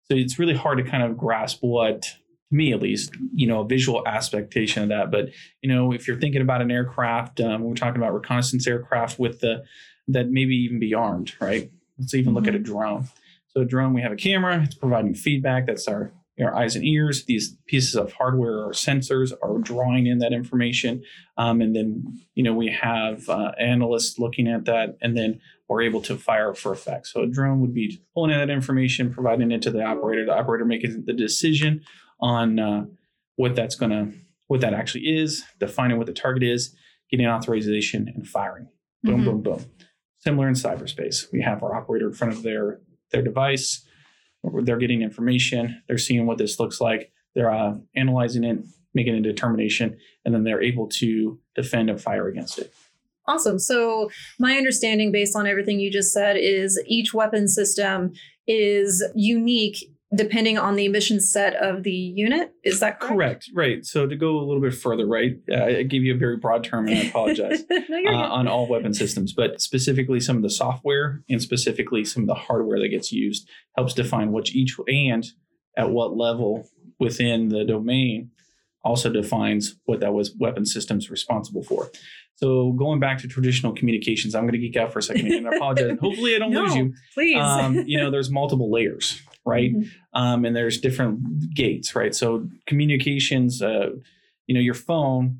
so 0.04 0.14
it's 0.16 0.38
really 0.38 0.54
hard 0.54 0.78
to 0.78 0.84
kind 0.84 1.02
of 1.02 1.16
grasp 1.16 1.58
what, 1.62 2.06
me 2.54 2.72
at 2.72 2.80
least, 2.80 3.12
you 3.34 3.46
know, 3.46 3.60
a 3.60 3.66
visual 3.66 4.06
aspectation 4.06 4.84
of 4.84 4.88
that. 4.90 5.10
But 5.10 5.30
you 5.60 5.68
know, 5.68 5.92
if 5.92 6.06
you're 6.06 6.18
thinking 6.18 6.40
about 6.40 6.62
an 6.62 6.70
aircraft, 6.70 7.40
um, 7.40 7.62
we're 7.62 7.74
talking 7.74 8.00
about 8.00 8.14
reconnaissance 8.14 8.66
aircraft 8.66 9.18
with 9.18 9.40
the 9.40 9.64
that 10.08 10.28
maybe 10.30 10.54
even 10.54 10.78
be 10.78 10.94
armed, 10.94 11.34
right? 11.40 11.70
Let's 11.98 12.14
even 12.14 12.34
look 12.34 12.46
at 12.46 12.54
a 12.54 12.58
drone. 12.58 13.08
So 13.48 13.62
a 13.62 13.64
drone, 13.64 13.92
we 13.94 14.02
have 14.02 14.12
a 14.12 14.16
camera, 14.16 14.62
it's 14.62 14.74
providing 14.74 15.14
feedback. 15.14 15.66
That's 15.66 15.88
our 15.88 16.12
our 16.42 16.54
eyes 16.54 16.74
and 16.74 16.84
ears. 16.84 17.24
These 17.26 17.56
pieces 17.66 17.94
of 17.94 18.12
hardware 18.12 18.58
or 18.58 18.72
sensors 18.72 19.32
are 19.42 19.58
drawing 19.58 20.06
in 20.06 20.18
that 20.18 20.32
information, 20.32 21.02
um, 21.36 21.60
and 21.60 21.74
then 21.74 22.20
you 22.34 22.44
know 22.44 22.54
we 22.54 22.70
have 22.70 23.28
uh, 23.28 23.52
analysts 23.58 24.18
looking 24.18 24.48
at 24.48 24.64
that, 24.66 24.96
and 25.00 25.16
then 25.16 25.40
we're 25.68 25.82
able 25.82 26.02
to 26.02 26.16
fire 26.16 26.54
for 26.54 26.72
effect. 26.72 27.06
So 27.08 27.22
a 27.22 27.26
drone 27.26 27.60
would 27.60 27.74
be 27.74 28.00
pulling 28.14 28.32
in 28.32 28.38
that 28.38 28.50
information, 28.50 29.12
providing 29.12 29.50
it 29.50 29.62
to 29.62 29.70
the 29.70 29.82
operator. 29.82 30.26
The 30.26 30.36
operator 30.36 30.64
making 30.64 31.04
the 31.06 31.12
decision 31.12 31.82
on 32.20 32.58
uh, 32.58 32.84
what 33.36 33.54
that's 33.56 33.74
going 33.74 33.90
to, 33.90 34.12
what 34.48 34.60
that 34.60 34.74
actually 34.74 35.02
is, 35.04 35.44
defining 35.58 35.96
what 35.98 36.06
the 36.06 36.12
target 36.12 36.42
is, 36.42 36.74
getting 37.10 37.26
authorization, 37.26 38.10
and 38.14 38.26
firing. 38.26 38.68
Boom, 39.02 39.20
Mhm. 39.20 39.24
boom, 39.24 39.42
boom. 39.42 39.64
Similar 40.18 40.48
in 40.48 40.54
cyberspace, 40.54 41.30
we 41.32 41.42
have 41.42 41.62
our 41.62 41.74
operator 41.74 42.08
in 42.08 42.14
front 42.14 42.32
of 42.32 42.42
their 42.42 42.80
their 43.10 43.22
device. 43.22 43.86
They're 44.42 44.78
getting 44.78 45.02
information. 45.02 45.82
They're 45.86 45.98
seeing 45.98 46.26
what 46.26 46.38
this 46.38 46.58
looks 46.58 46.80
like. 46.80 47.12
They're 47.34 47.50
uh, 47.52 47.76
analyzing 47.94 48.42
it, 48.44 48.58
making 48.92 49.14
a 49.14 49.20
determination, 49.20 49.96
and 50.24 50.34
then 50.34 50.42
they're 50.44 50.62
able 50.62 50.88
to 51.00 51.38
defend 51.54 51.90
and 51.90 52.00
fire 52.00 52.26
against 52.28 52.58
it. 52.58 52.72
Awesome. 53.26 53.58
So, 53.58 54.10
my 54.38 54.56
understanding, 54.56 55.12
based 55.12 55.36
on 55.36 55.46
everything 55.46 55.78
you 55.80 55.90
just 55.90 56.12
said, 56.12 56.36
is 56.38 56.82
each 56.86 57.14
weapon 57.14 57.46
system 57.48 58.12
is 58.46 59.02
unique 59.14 59.76
depending 60.14 60.58
on 60.58 60.76
the 60.76 60.88
mission 60.88 61.20
set 61.20 61.54
of 61.54 61.82
the 61.82 61.90
unit. 61.90 62.52
Is 62.62 62.80
that 62.80 63.00
correct? 63.00 63.14
Correct. 63.14 63.50
Right. 63.54 63.84
So 63.84 64.06
to 64.06 64.16
go 64.16 64.38
a 64.38 64.44
little 64.44 64.60
bit 64.60 64.74
further, 64.74 65.06
right? 65.06 65.34
Uh, 65.50 65.64
I 65.64 65.82
gave 65.82 66.02
you 66.02 66.14
a 66.14 66.18
very 66.18 66.36
broad 66.36 66.64
term, 66.64 66.88
and 66.88 66.98
I 66.98 67.02
apologize. 67.02 67.64
no, 67.70 68.10
uh, 68.10 68.28
on 68.28 68.48
all 68.48 68.68
weapon 68.68 68.94
systems, 68.94 69.32
but 69.32 69.60
specifically 69.60 70.20
some 70.20 70.36
of 70.36 70.42
the 70.42 70.50
software 70.50 71.22
and 71.28 71.40
specifically 71.40 72.04
some 72.04 72.24
of 72.24 72.28
the 72.28 72.34
hardware 72.34 72.78
that 72.80 72.88
gets 72.88 73.12
used 73.12 73.48
helps 73.76 73.94
define 73.94 74.32
which 74.32 74.54
each 74.54 74.76
and 74.88 75.26
at 75.76 75.90
what 75.90 76.16
level 76.16 76.68
within 77.00 77.48
the 77.48 77.64
domain 77.64 78.30
also 78.84 79.10
defines 79.10 79.76
what 79.86 80.00
that 80.00 80.12
was 80.12 80.34
weapon 80.38 80.66
systems 80.66 81.10
responsible 81.10 81.62
for. 81.62 81.90
So 82.36 82.72
going 82.72 83.00
back 83.00 83.18
to 83.18 83.28
traditional 83.28 83.72
communications, 83.72 84.34
I'm 84.34 84.42
going 84.42 84.52
to 84.52 84.58
geek 84.58 84.76
out 84.76 84.92
for 84.92 84.98
a 84.98 85.02
second 85.02 85.32
and 85.32 85.48
I 85.48 85.56
apologize. 85.56 85.98
Hopefully 86.00 86.34
I 86.34 86.38
don't 86.38 86.52
lose 86.52 86.74
you. 86.74 86.92
Please. 87.14 87.38
Um, 87.38 87.84
you 87.86 87.98
know, 87.98 88.10
there's 88.10 88.30
multiple 88.30 88.70
layers, 88.70 89.22
right? 89.46 89.74
Mhm. 89.74 89.88
um, 90.14 90.44
and 90.44 90.54
there's 90.56 90.80
different 90.80 91.54
gates, 91.54 91.94
right? 91.94 92.14
So 92.14 92.48
communications, 92.66 93.60
uh, 93.62 93.90
you 94.46 94.54
know, 94.54 94.60
your 94.60 94.74
phone 94.74 95.38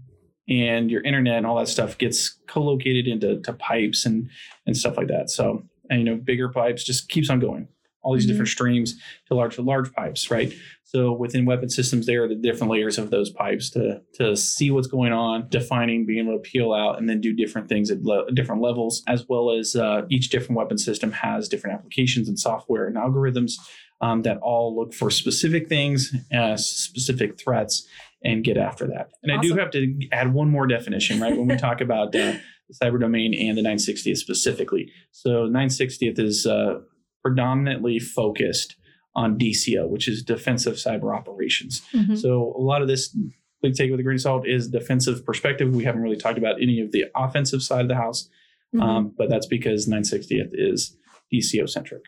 and 0.49 0.91
your 0.91 1.03
internet 1.03 1.37
and 1.39 1.47
all 1.47 1.57
that 1.59 1.69
stuff 1.69 1.97
gets 1.97 2.39
co-located 2.49 3.07
into 3.07 3.41
to 3.41 3.53
pipes 3.53 4.05
and 4.05 4.29
and 4.67 4.77
stuff 4.77 4.97
like 4.97 5.09
that. 5.09 5.31
So 5.31 5.65
and 5.91 6.01
you 6.01 6.05
know, 6.07 6.17
bigger 6.17 6.49
pipes 6.49 6.85
just 6.85 7.09
keeps 7.09 7.31
on 7.31 7.39
going. 7.41 7.69
All 8.03 8.13
these 8.15 8.25
Mhm. 8.27 8.29
different 8.29 8.49
streams 8.49 8.99
to 9.29 9.35
large 9.35 9.55
to 9.57 9.63
large 9.63 9.91
pipes, 9.95 10.31
right? 10.31 10.53
So 10.83 11.13
within 11.13 11.47
weapon 11.47 11.71
systems, 11.71 12.05
there 12.07 12.23
are 12.25 12.29
the 12.29 12.35
different 12.35 12.71
layers 12.71 12.99
of 12.99 13.11
those 13.11 13.31
pipes 13.31 13.71
to 13.71 14.03
to 14.19 14.37
see 14.37 14.71
what's 14.71 14.87
going 14.87 15.13
on, 15.13 15.49
defining, 15.49 16.05
being 16.05 16.27
able 16.27 16.37
to 16.39 16.43
peel 16.51 16.73
out, 16.75 16.99
and 16.99 17.09
then 17.09 17.21
do 17.23 17.33
different 17.33 17.69
things 17.69 17.91
at 17.91 18.03
le- 18.03 18.31
different 18.33 18.61
levels, 18.61 19.03
as 19.09 19.27
well 19.29 19.51
as 19.51 19.75
uh, 19.75 20.03
each 20.11 20.29
different 20.31 20.57
weapon 20.59 20.77
system 20.79 21.13
has 21.13 21.49
different 21.49 21.75
applications 21.79 22.29
and 22.29 22.39
software 22.39 22.87
and 22.87 22.97
algorithms 22.97 23.55
um, 24.01 24.23
that 24.23 24.39
all 24.39 24.77
look 24.77 24.93
for 24.95 25.11
specific 25.11 25.69
things, 25.69 26.15
uh, 26.37 26.57
specific 26.57 27.39
threats, 27.39 27.87
and 28.23 28.43
get 28.45 28.57
after 28.57 28.87
that. 28.89 29.11
And 29.23 29.31
I 29.33 29.39
do 29.39 29.55
have 29.57 29.71
to 29.73 29.99
add 30.13 30.33
one 30.33 30.51
more 30.51 30.67
definition, 30.67 31.21
right? 31.21 31.37
When 31.37 31.47
we 31.47 31.57
talk 31.69 31.81
about 31.81 32.09
uh, 32.17 32.35
the 32.69 32.75
cyber 32.83 32.99
domain 32.99 33.35
and 33.35 33.57
the 33.59 33.63
960th 33.63 34.17
specifically. 34.17 34.91
So 35.11 35.47
960th 35.49 36.19
is 36.19 36.47
uh, 36.47 36.81
predominantly 37.23 37.99
focused 37.99 38.77
on 39.15 39.39
DCO, 39.39 39.89
which 39.89 40.09
is 40.09 40.23
defensive 40.23 40.75
cyber 40.75 41.15
operations. 41.17 41.83
Mhm. 41.95 42.19
So 42.19 42.55
a 42.59 42.61
lot 42.61 42.83
of 42.83 42.89
this, 42.89 43.17
please 43.61 43.77
take 43.79 43.89
it 43.89 43.91
with 43.93 44.01
a 44.01 44.03
grain 44.03 44.17
of 44.17 44.21
salt, 44.23 44.47
is 44.49 44.69
defensive 44.69 45.25
perspective. 45.25 45.75
We 45.75 45.85
haven't 45.85 46.03
really 46.03 46.17
talked 46.17 46.39
about 46.39 46.61
any 46.61 46.81
of 46.81 46.91
the 46.93 47.05
offensive 47.15 47.63
side 47.63 47.83
of 47.83 47.89
the 47.89 47.95
house, 47.95 48.29
Mhm. 48.75 48.83
um, 48.83 49.15
but 49.17 49.29
that's 49.31 49.47
because 49.47 49.87
960th 49.87 50.51
is 50.53 50.97
DCO 51.33 51.67
centric. 51.67 52.03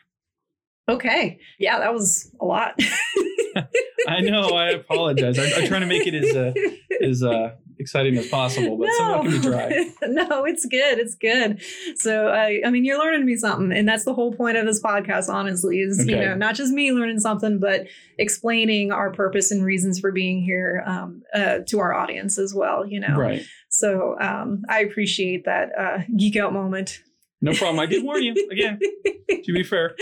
Okay. 0.88 1.38
Yeah, 1.58 1.78
that 1.78 1.92
was 1.92 2.30
a 2.40 2.44
lot. 2.44 2.78
I 4.08 4.20
know. 4.20 4.48
I 4.50 4.70
apologize. 4.70 5.38
I, 5.38 5.60
I'm 5.60 5.66
trying 5.66 5.80
to 5.80 5.86
make 5.86 6.06
it 6.06 6.14
as 6.14 6.36
uh, 6.36 6.52
as 7.02 7.22
uh, 7.22 7.54
exciting 7.78 8.16
as 8.16 8.28
possible, 8.28 8.76
but 8.76 8.88
some 8.92 9.20
of 9.20 9.26
it 9.26 9.30
can 9.30 9.40
be 9.40 9.46
dry. 9.48 9.68
no, 10.08 10.44
it's 10.44 10.66
good. 10.66 10.98
It's 10.98 11.14
good. 11.14 11.60
So, 11.96 12.28
I, 12.28 12.60
I 12.64 12.70
mean, 12.70 12.84
you're 12.84 12.98
learning 12.98 13.24
me 13.26 13.36
something, 13.36 13.72
and 13.72 13.88
that's 13.88 14.04
the 14.04 14.14
whole 14.14 14.32
point 14.32 14.56
of 14.58 14.66
this 14.66 14.82
podcast. 14.82 15.28
Honestly, 15.28 15.80
is 15.80 16.06
you 16.06 16.16
know 16.16 16.34
not 16.34 16.54
just 16.54 16.72
me 16.72 16.92
learning 16.92 17.20
something, 17.20 17.58
but 17.58 17.86
explaining 18.18 18.92
our 18.92 19.10
purpose 19.10 19.50
and 19.50 19.64
reasons 19.64 19.98
for 19.98 20.12
being 20.12 20.42
here 20.42 20.84
um, 20.86 21.22
uh, 21.34 21.58
to 21.68 21.80
our 21.80 21.94
audience 21.94 22.38
as 22.38 22.54
well. 22.54 22.86
You 22.86 23.00
know, 23.00 23.16
Right. 23.16 23.42
so 23.68 24.16
um, 24.20 24.62
I 24.68 24.80
appreciate 24.80 25.46
that 25.46 25.70
uh, 25.78 25.98
geek 26.16 26.36
out 26.36 26.52
moment. 26.52 27.00
No 27.42 27.52
problem. 27.52 27.78
I 27.78 27.86
did 27.86 28.02
warn 28.02 28.22
you 28.22 28.34
again. 28.50 28.78
to 29.44 29.52
be 29.52 29.62
fair. 29.62 29.94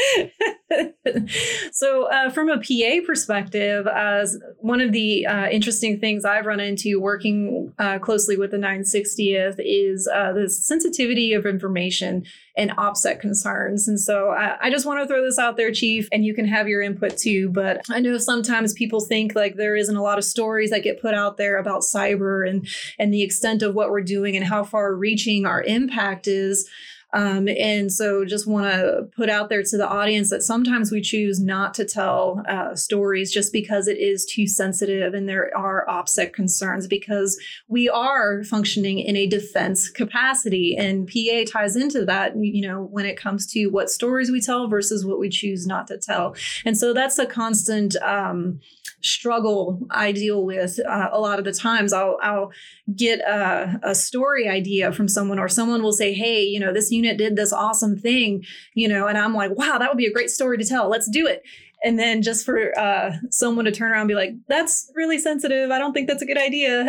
so, 1.72 2.10
uh, 2.10 2.30
from 2.30 2.48
a 2.48 2.58
PA 2.58 3.04
perspective, 3.06 3.86
uh, 3.86 4.24
one 4.58 4.80
of 4.80 4.92
the 4.92 5.26
uh, 5.26 5.48
interesting 5.48 5.98
things 5.98 6.24
I've 6.24 6.46
run 6.46 6.60
into 6.60 7.00
working 7.00 7.72
uh, 7.78 7.98
closely 7.98 8.36
with 8.36 8.50
the 8.50 8.56
960th 8.56 9.56
is 9.58 10.08
uh, 10.12 10.32
the 10.32 10.48
sensitivity 10.48 11.32
of 11.32 11.44
information 11.44 12.24
and 12.56 12.70
OPSEC 12.72 13.18
concerns. 13.20 13.88
And 13.88 13.98
so, 13.98 14.30
I, 14.30 14.56
I 14.66 14.70
just 14.70 14.86
want 14.86 15.00
to 15.00 15.06
throw 15.06 15.24
this 15.24 15.38
out 15.38 15.56
there, 15.56 15.72
Chief, 15.72 16.08
and 16.12 16.24
you 16.24 16.34
can 16.34 16.46
have 16.46 16.68
your 16.68 16.82
input 16.82 17.18
too. 17.18 17.50
But 17.50 17.82
I 17.90 18.00
know 18.00 18.16
sometimes 18.18 18.72
people 18.74 19.00
think 19.00 19.34
like 19.34 19.56
there 19.56 19.76
isn't 19.76 19.96
a 19.96 20.02
lot 20.02 20.18
of 20.18 20.24
stories 20.24 20.70
that 20.70 20.84
get 20.84 21.02
put 21.02 21.14
out 21.14 21.36
there 21.36 21.58
about 21.58 21.82
cyber 21.82 22.48
and 22.48 22.68
and 22.98 23.12
the 23.12 23.22
extent 23.22 23.62
of 23.62 23.74
what 23.74 23.90
we're 23.90 24.02
doing 24.02 24.36
and 24.36 24.46
how 24.46 24.64
far 24.64 24.94
reaching 24.94 25.46
our 25.46 25.62
impact 25.62 26.28
is. 26.28 26.68
Um, 27.14 27.48
and 27.48 27.92
so 27.92 28.24
just 28.24 28.46
want 28.46 28.66
to 28.72 29.08
put 29.16 29.30
out 29.30 29.48
there 29.48 29.62
to 29.62 29.76
the 29.76 29.88
audience 29.88 30.30
that 30.30 30.42
sometimes 30.42 30.90
we 30.90 31.00
choose 31.00 31.40
not 31.40 31.72
to 31.74 31.84
tell 31.84 32.42
uh, 32.48 32.74
stories 32.74 33.32
just 33.32 33.52
because 33.52 33.86
it 33.86 33.98
is 33.98 34.24
too 34.24 34.46
sensitive 34.46 35.14
and 35.14 35.28
there 35.28 35.56
are 35.56 35.86
OPSEC 35.88 36.32
concerns 36.32 36.86
because 36.88 37.40
we 37.68 37.88
are 37.88 38.42
functioning 38.42 38.98
in 38.98 39.16
a 39.16 39.26
defense 39.28 39.88
capacity. 39.88 40.76
And 40.76 41.06
PA 41.06 41.44
ties 41.48 41.76
into 41.76 42.04
that, 42.04 42.36
you 42.36 42.66
know, 42.66 42.82
when 42.82 43.06
it 43.06 43.16
comes 43.16 43.46
to 43.52 43.66
what 43.68 43.90
stories 43.90 44.30
we 44.30 44.40
tell 44.40 44.66
versus 44.66 45.06
what 45.06 45.20
we 45.20 45.28
choose 45.28 45.66
not 45.66 45.86
to 45.88 45.98
tell. 45.98 46.34
And 46.64 46.76
so 46.76 46.92
that's 46.92 47.18
a 47.18 47.26
constant. 47.26 47.96
Um, 47.96 48.60
struggle 49.04 49.86
I 49.90 50.12
deal 50.12 50.44
with 50.44 50.80
uh, 50.80 51.08
a 51.12 51.20
lot 51.20 51.38
of 51.38 51.44
the 51.44 51.52
times. 51.52 51.92
I'll 51.92 52.18
I'll 52.22 52.50
get 52.94 53.20
a, 53.20 53.78
a 53.82 53.94
story 53.94 54.48
idea 54.48 54.92
from 54.92 55.08
someone, 55.08 55.38
or 55.38 55.48
someone 55.48 55.82
will 55.82 55.92
say, 55.92 56.12
"Hey, 56.12 56.42
you 56.42 56.58
know, 56.58 56.72
this 56.72 56.90
unit 56.90 57.18
did 57.18 57.36
this 57.36 57.52
awesome 57.52 57.96
thing," 57.96 58.44
you 58.74 58.88
know, 58.88 59.06
and 59.06 59.18
I'm 59.18 59.34
like, 59.34 59.52
"Wow, 59.56 59.78
that 59.78 59.88
would 59.88 59.98
be 59.98 60.06
a 60.06 60.12
great 60.12 60.30
story 60.30 60.58
to 60.58 60.64
tell. 60.64 60.88
Let's 60.88 61.08
do 61.08 61.26
it." 61.26 61.42
And 61.84 61.98
then 61.98 62.22
just 62.22 62.46
for 62.46 62.76
uh, 62.78 63.12
someone 63.30 63.66
to 63.66 63.72
turn 63.72 63.90
around 63.92 64.02
and 64.02 64.08
be 64.08 64.14
like, 64.14 64.34
"That's 64.48 64.90
really 64.94 65.18
sensitive. 65.18 65.70
I 65.70 65.78
don't 65.78 65.92
think 65.92 66.08
that's 66.08 66.22
a 66.22 66.26
good 66.26 66.38
idea." 66.38 66.88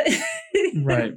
Right. 0.84 1.14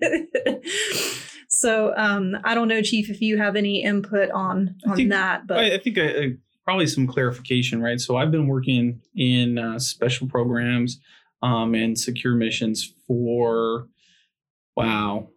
so 1.49 1.95
um, 1.97 2.37
I 2.45 2.55
don't 2.55 2.69
know, 2.69 2.83
Chief, 2.83 3.09
if 3.09 3.21
you 3.21 3.39
have 3.39 3.57
any 3.57 3.83
input 3.83 4.31
on 4.31 4.77
on 4.87 4.97
think, 4.97 5.11
that, 5.11 5.47
but 5.47 5.59
I, 5.59 5.75
I 5.75 5.79
think 5.79 5.99
I, 5.99 6.09
I 6.09 6.33
probably 6.69 6.87
some 6.87 7.07
clarification, 7.07 7.81
right? 7.81 7.99
So 7.99 8.19
I've 8.19 8.31
been 8.31 8.47
working 8.47 9.01
in 9.17 9.57
uh, 9.57 9.79
special 9.79 10.29
programs 10.29 11.01
um, 11.41 11.75
and 11.75 11.99
secure 11.99 12.35
missions 12.35 12.93
for 13.07 13.89
wow, 14.77 15.31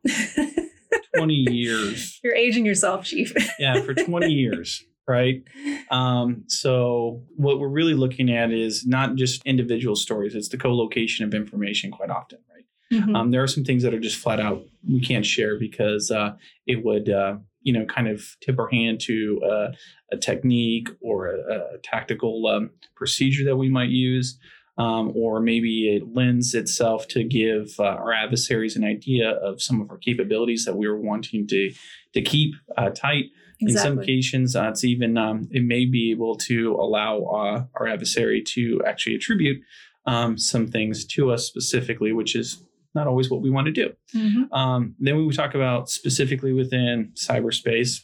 twenty 1.16 1.46
years. 1.50 2.20
You're 2.22 2.36
aging 2.36 2.66
yourself, 2.66 3.06
Chief. 3.06 3.32
yeah, 3.60 3.82
for 3.82 3.94
twenty 3.94 4.34
years, 4.34 4.84
right? 5.08 5.42
Um, 5.90 6.44
so 6.48 7.24
what 7.38 7.62
we're 7.62 7.70
really 7.70 7.94
looking 7.94 8.30
at 8.30 8.52
is 8.52 8.86
not 8.86 9.16
just 9.16 9.42
individual 9.46 9.96
stories; 9.96 10.36
it's 10.36 10.50
the 10.50 10.58
co-location 10.58 11.26
of 11.26 11.34
information 11.34 11.92
quite 11.92 12.10
often, 12.10 12.40
right? 12.54 12.66
Mm-hmm. 12.92 13.16
Um, 13.16 13.32
there 13.32 13.42
are 13.42 13.48
some 13.48 13.64
things 13.64 13.84
that 13.84 13.94
are 13.94 14.02
just 14.02 14.18
flat 14.18 14.42
out 14.42 14.64
we 14.86 15.00
can't 15.00 15.26
share 15.26 15.58
because 15.58 16.12
uh, 16.12 16.34
it 16.68 16.84
would 16.84 17.10
uh, 17.10 17.38
you 17.62 17.74
know, 17.74 17.86
kind 17.86 18.08
of 18.08 18.36
tip 18.42 18.60
our 18.60 18.70
hand 18.70 19.00
to 19.02 19.42
uh, 19.46 19.72
a 20.12 20.18
technique 20.18 20.90
or 21.02 21.28
a, 21.28 21.76
a 21.76 21.78
tactical 21.84 22.48
um, 22.48 22.72
procedure 22.96 23.46
that 23.46 23.58
we 23.58 23.70
might 23.70 23.90
use, 23.90 24.38
um, 24.78 25.12
or 25.16 25.40
maybe 25.40 25.96
it 25.96 26.14
lends 26.14 26.54
itself 26.54 27.08
to 27.10 27.24
give 27.24 27.76
uh, 27.80 27.84
our 27.84 28.14
adversaries 28.14 28.76
an 28.76 28.84
idea 28.84 29.32
of 29.32 29.62
some 29.62 29.82
of 29.82 29.90
our 29.90 29.98
capabilities 29.98 30.66
that 30.66 30.76
we 30.76 30.86
are 30.88 31.00
wanting 31.00 31.48
to 31.48 31.72
to 32.14 32.22
keep 32.22 32.56
uh, 32.78 32.90
tight. 32.90 33.26
Exactly. 33.64 33.68
In 33.68 33.78
some 33.78 34.00
occasions, 34.00 34.56
uh, 34.56 34.70
it's 34.70 34.84
even 34.84 35.18
um, 35.18 35.48
it 35.52 35.64
may 35.64 35.86
be 35.86 36.12
able 36.12 36.36
to 36.36 36.74
allow 36.76 37.20
uh, 37.20 37.64
our 37.76 37.88
adversary 37.88 38.42
to 38.48 38.82
actually 38.88 39.16
attribute 39.16 39.62
um, 40.08 40.38
some 40.38 40.68
things 40.68 41.06
to 41.06 41.32
us 41.32 41.46
specifically, 41.46 42.12
which 42.12 42.36
is 42.36 42.64
not 42.94 43.08
always 43.08 43.30
what 43.30 43.42
we 43.42 43.50
want 43.50 43.66
to 43.66 43.72
do. 43.72 43.94
Mm-hmm. 44.16 44.54
Um, 44.54 44.96
then 45.00 45.26
we 45.26 45.34
talk 45.34 45.56
about 45.56 45.90
specifically 45.90 46.54
within 46.54 47.12
cyberspace 47.16 48.04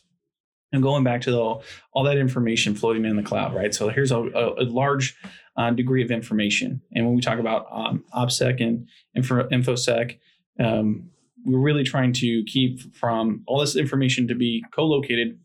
and 0.71 0.83
going 0.83 1.03
back 1.03 1.21
to 1.21 1.31
the, 1.31 1.37
all 1.37 2.03
that 2.03 2.17
information 2.17 2.75
floating 2.75 3.05
in 3.05 3.15
the 3.15 3.23
cloud, 3.23 3.55
right? 3.55 3.73
So 3.73 3.89
here's 3.89 4.11
a, 4.11 4.19
a, 4.19 4.63
a 4.63 4.65
large 4.65 5.17
uh, 5.55 5.71
degree 5.71 6.03
of 6.03 6.11
information. 6.11 6.81
And 6.93 7.05
when 7.05 7.15
we 7.15 7.21
talk 7.21 7.39
about 7.39 7.67
um, 7.71 8.03
OPSEC 8.13 8.61
and 8.61 8.87
info, 9.15 9.47
InfoSec, 9.49 10.17
um, 10.59 11.09
we're 11.45 11.59
really 11.59 11.83
trying 11.83 12.13
to 12.13 12.43
keep 12.43 12.95
from 12.95 13.43
all 13.47 13.59
this 13.59 13.75
information 13.75 14.27
to 14.27 14.35
be 14.35 14.63
co-located 14.71 15.39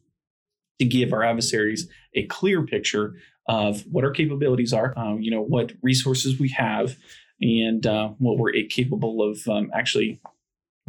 to 0.81 0.85
give 0.85 1.13
our 1.13 1.23
adversaries 1.23 1.89
a 2.15 2.25
clear 2.27 2.63
picture 2.67 3.15
of 3.47 3.83
what 3.83 4.05
our 4.05 4.11
capabilities 4.11 4.73
are, 4.73 4.93
um, 4.97 5.21
you 5.21 5.31
know, 5.31 5.43
what 5.43 5.73
resources 5.83 6.39
we 6.39 6.49
have, 6.49 6.97
and 7.43 7.87
uh, 7.87 8.09
what 8.19 8.39
we're 8.39 8.53
capable 8.69 9.29
of 9.29 9.47
um, 9.49 9.71
actually 9.75 10.21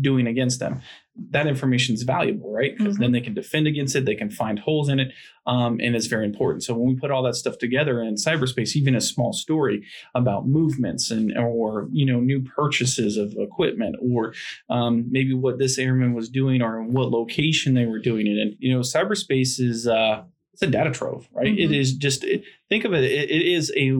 doing 0.01 0.27
against 0.27 0.59
them. 0.59 0.81
That 1.29 1.45
information 1.45 1.93
is 1.93 2.01
valuable, 2.01 2.51
right? 2.51 2.75
Because 2.75 2.95
mm-hmm. 2.95 3.03
then 3.03 3.11
they 3.11 3.21
can 3.21 3.35
defend 3.35 3.67
against 3.67 3.95
it, 3.95 4.05
they 4.05 4.15
can 4.15 4.31
find 4.31 4.57
holes 4.57 4.89
in 4.89 4.99
it, 4.99 5.11
um, 5.45 5.79
and 5.79 5.95
it's 5.95 6.07
very 6.07 6.25
important. 6.25 6.63
So 6.63 6.73
when 6.73 6.87
we 6.87 6.99
put 6.99 7.11
all 7.11 7.21
that 7.23 7.35
stuff 7.35 7.59
together 7.59 8.01
in 8.01 8.15
cyberspace, 8.15 8.75
even 8.75 8.95
a 8.95 9.01
small 9.01 9.31
story 9.31 9.85
about 10.15 10.47
movements 10.47 11.11
and 11.11 11.37
or 11.37 11.87
you 11.91 12.05
know 12.05 12.19
new 12.19 12.41
purchases 12.41 13.17
of 13.17 13.35
equipment, 13.37 13.95
or 14.01 14.33
um, 14.69 15.05
maybe 15.11 15.35
what 15.35 15.59
this 15.59 15.77
airman 15.77 16.13
was 16.13 16.29
doing 16.29 16.63
or 16.63 16.81
what 16.81 17.11
location 17.11 17.75
they 17.75 17.85
were 17.85 17.99
doing 17.99 18.25
it 18.25 18.37
in, 18.37 18.57
you 18.59 18.73
know, 18.73 18.79
cyberspace 18.79 19.59
is 19.59 19.87
uh, 19.87 20.23
it's 20.53 20.63
a 20.63 20.67
data 20.67 20.89
trove, 20.89 21.27
right? 21.31 21.47
Mm-hmm. 21.47 21.73
It 21.73 21.77
is 21.77 21.93
just 21.93 22.25
think 22.69 22.85
of 22.85 22.93
it, 22.93 23.03
it, 23.03 23.29
it 23.29 23.41
is 23.43 23.71
a 23.77 23.91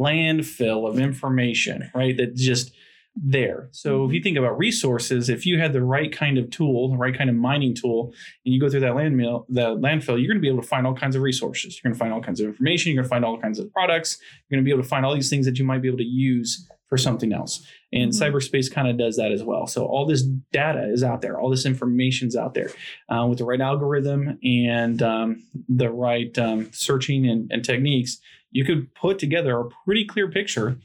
landfill 0.00 0.88
of 0.88 0.98
information, 0.98 1.90
right? 1.94 2.16
That 2.16 2.34
just 2.34 2.72
there. 3.16 3.68
So 3.72 3.98
mm-hmm. 3.98 4.10
if 4.10 4.14
you 4.14 4.22
think 4.22 4.38
about 4.38 4.56
resources, 4.56 5.28
if 5.28 5.44
you 5.44 5.58
had 5.58 5.72
the 5.72 5.82
right 5.82 6.12
kind 6.12 6.38
of 6.38 6.50
tool, 6.50 6.90
the 6.90 6.96
right 6.96 7.16
kind 7.16 7.28
of 7.28 7.36
mining 7.36 7.74
tool, 7.74 8.12
and 8.44 8.54
you 8.54 8.60
go 8.60 8.70
through 8.70 8.80
that 8.80 8.92
landfill, 8.92 9.44
the 9.48 9.76
landfill, 9.76 10.18
you're 10.18 10.28
going 10.28 10.36
to 10.36 10.40
be 10.40 10.48
able 10.48 10.62
to 10.62 10.68
find 10.68 10.86
all 10.86 10.94
kinds 10.94 11.16
of 11.16 11.22
resources. 11.22 11.76
You're 11.76 11.90
going 11.90 11.94
to 11.94 11.98
find 11.98 12.12
all 12.12 12.22
kinds 12.22 12.40
of 12.40 12.46
information. 12.46 12.92
You're 12.92 13.02
going 13.02 13.08
to 13.08 13.10
find 13.10 13.24
all 13.24 13.38
kinds 13.38 13.58
of 13.58 13.72
products. 13.72 14.18
You're 14.48 14.56
going 14.56 14.64
to 14.64 14.68
be 14.68 14.72
able 14.72 14.82
to 14.82 14.88
find 14.88 15.04
all 15.04 15.14
these 15.14 15.30
things 15.30 15.44
that 15.46 15.58
you 15.58 15.64
might 15.64 15.82
be 15.82 15.88
able 15.88 15.98
to 15.98 16.04
use 16.04 16.68
for 16.90 16.98
something 16.98 17.32
else. 17.32 17.66
And 17.92 18.12
mm-hmm. 18.12 18.22
cyberspace 18.22 18.70
kind 18.70 18.88
of 18.88 18.98
does 18.98 19.16
that 19.16 19.32
as 19.32 19.42
well. 19.42 19.66
So 19.66 19.86
all 19.86 20.04
this 20.04 20.22
data 20.52 20.90
is 20.92 21.02
out 21.02 21.22
there, 21.22 21.40
all 21.40 21.48
this 21.48 21.64
information 21.64 22.28
is 22.28 22.36
out 22.36 22.52
there 22.52 22.70
uh, 23.08 23.26
with 23.26 23.38
the 23.38 23.44
right 23.44 23.60
algorithm 23.60 24.38
and 24.44 25.02
um, 25.02 25.42
the 25.68 25.90
right 25.90 26.36
um, 26.38 26.68
searching 26.72 27.26
and, 27.26 27.50
and 27.50 27.64
techniques 27.64 28.18
you 28.50 28.64
could 28.64 28.94
put 28.94 29.18
together 29.18 29.58
a 29.58 29.68
pretty 29.84 30.04
clear 30.04 30.28
picture 30.28 30.78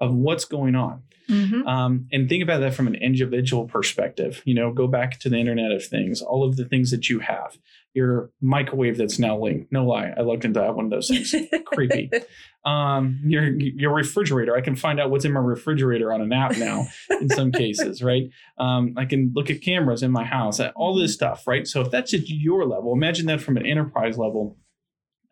of 0.00 0.12
what's 0.12 0.44
going 0.44 0.74
on. 0.74 1.02
Mm-hmm. 1.28 1.66
Um, 1.66 2.08
and 2.12 2.28
think 2.28 2.42
about 2.42 2.60
that 2.60 2.74
from 2.74 2.88
an 2.88 2.96
individual 2.96 3.66
perspective. 3.66 4.42
You 4.44 4.54
know, 4.54 4.72
go 4.72 4.86
back 4.86 5.20
to 5.20 5.28
the 5.28 5.36
Internet 5.36 5.70
of 5.70 5.84
Things, 5.84 6.20
all 6.20 6.44
of 6.44 6.56
the 6.56 6.64
things 6.64 6.90
that 6.90 7.08
you 7.08 7.20
have. 7.20 7.56
Your 7.94 8.30
microwave 8.40 8.96
that's 8.96 9.18
now 9.18 9.38
linked. 9.38 9.70
No 9.70 9.84
lie, 9.84 10.12
I 10.16 10.22
looked 10.22 10.44
into 10.44 10.60
that 10.60 10.74
one 10.74 10.86
of 10.86 10.90
those 10.90 11.08
things. 11.08 11.34
Creepy. 11.66 12.10
Um, 12.64 13.18
your 13.24 13.58
your 13.58 13.92
refrigerator. 13.92 14.56
I 14.56 14.60
can 14.60 14.76
find 14.76 15.00
out 15.00 15.10
what's 15.10 15.24
in 15.24 15.32
my 15.32 15.40
refrigerator 15.40 16.12
on 16.12 16.20
an 16.20 16.32
app 16.32 16.56
now. 16.58 16.86
in 17.10 17.28
some 17.28 17.50
cases, 17.50 18.04
right? 18.04 18.30
Um, 18.56 18.94
I 18.96 19.04
can 19.04 19.32
look 19.34 19.50
at 19.50 19.62
cameras 19.62 20.04
in 20.04 20.12
my 20.12 20.22
house. 20.22 20.60
All 20.76 20.94
this 20.94 21.12
stuff, 21.12 21.44
right? 21.48 21.66
So 21.66 21.80
if 21.80 21.90
that's 21.90 22.14
at 22.14 22.28
your 22.28 22.64
level, 22.64 22.92
imagine 22.92 23.26
that 23.26 23.40
from 23.40 23.56
an 23.56 23.66
enterprise 23.66 24.16
level, 24.16 24.58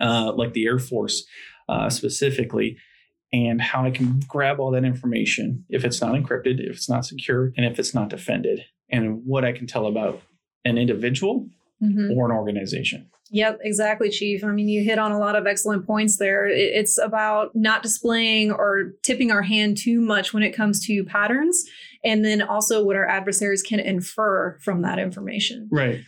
uh, 0.00 0.32
like 0.34 0.54
the 0.54 0.66
Air 0.66 0.80
Force 0.80 1.24
uh, 1.68 1.88
specifically 1.88 2.78
and 3.32 3.60
how 3.60 3.84
I 3.84 3.90
can 3.90 4.20
grab 4.26 4.58
all 4.58 4.72
that 4.72 4.84
information 4.84 5.64
if 5.68 5.84
it's 5.84 6.00
not 6.00 6.14
encrypted, 6.14 6.58
if 6.58 6.76
it's 6.76 6.88
not 6.88 7.04
secure, 7.04 7.52
and 7.56 7.64
if 7.64 7.78
it's 7.78 7.94
not 7.94 8.08
defended, 8.08 8.64
and 8.90 9.22
what 9.24 9.44
I 9.44 9.52
can 9.52 9.66
tell 9.66 9.86
about 9.86 10.20
an 10.64 10.78
individual 10.78 11.48
mm-hmm. 11.82 12.16
or 12.16 12.30
an 12.30 12.36
organization. 12.36 13.08
Yep, 13.32 13.60
exactly, 13.62 14.10
Chief. 14.10 14.42
I 14.42 14.48
mean, 14.48 14.68
you 14.68 14.82
hit 14.82 14.98
on 14.98 15.12
a 15.12 15.18
lot 15.18 15.36
of 15.36 15.46
excellent 15.46 15.86
points 15.86 16.16
there. 16.16 16.46
It's 16.46 16.98
about 16.98 17.52
not 17.54 17.82
displaying 17.82 18.50
or 18.50 18.92
tipping 19.02 19.30
our 19.30 19.42
hand 19.42 19.76
too 19.76 20.00
much 20.00 20.34
when 20.34 20.42
it 20.42 20.50
comes 20.50 20.84
to 20.86 21.04
patterns, 21.04 21.64
and 22.04 22.24
then 22.24 22.42
also 22.42 22.84
what 22.84 22.96
our 22.96 23.06
adversaries 23.06 23.62
can 23.62 23.78
infer 23.78 24.58
from 24.62 24.82
that 24.82 24.98
information. 24.98 25.68
Right. 25.70 26.00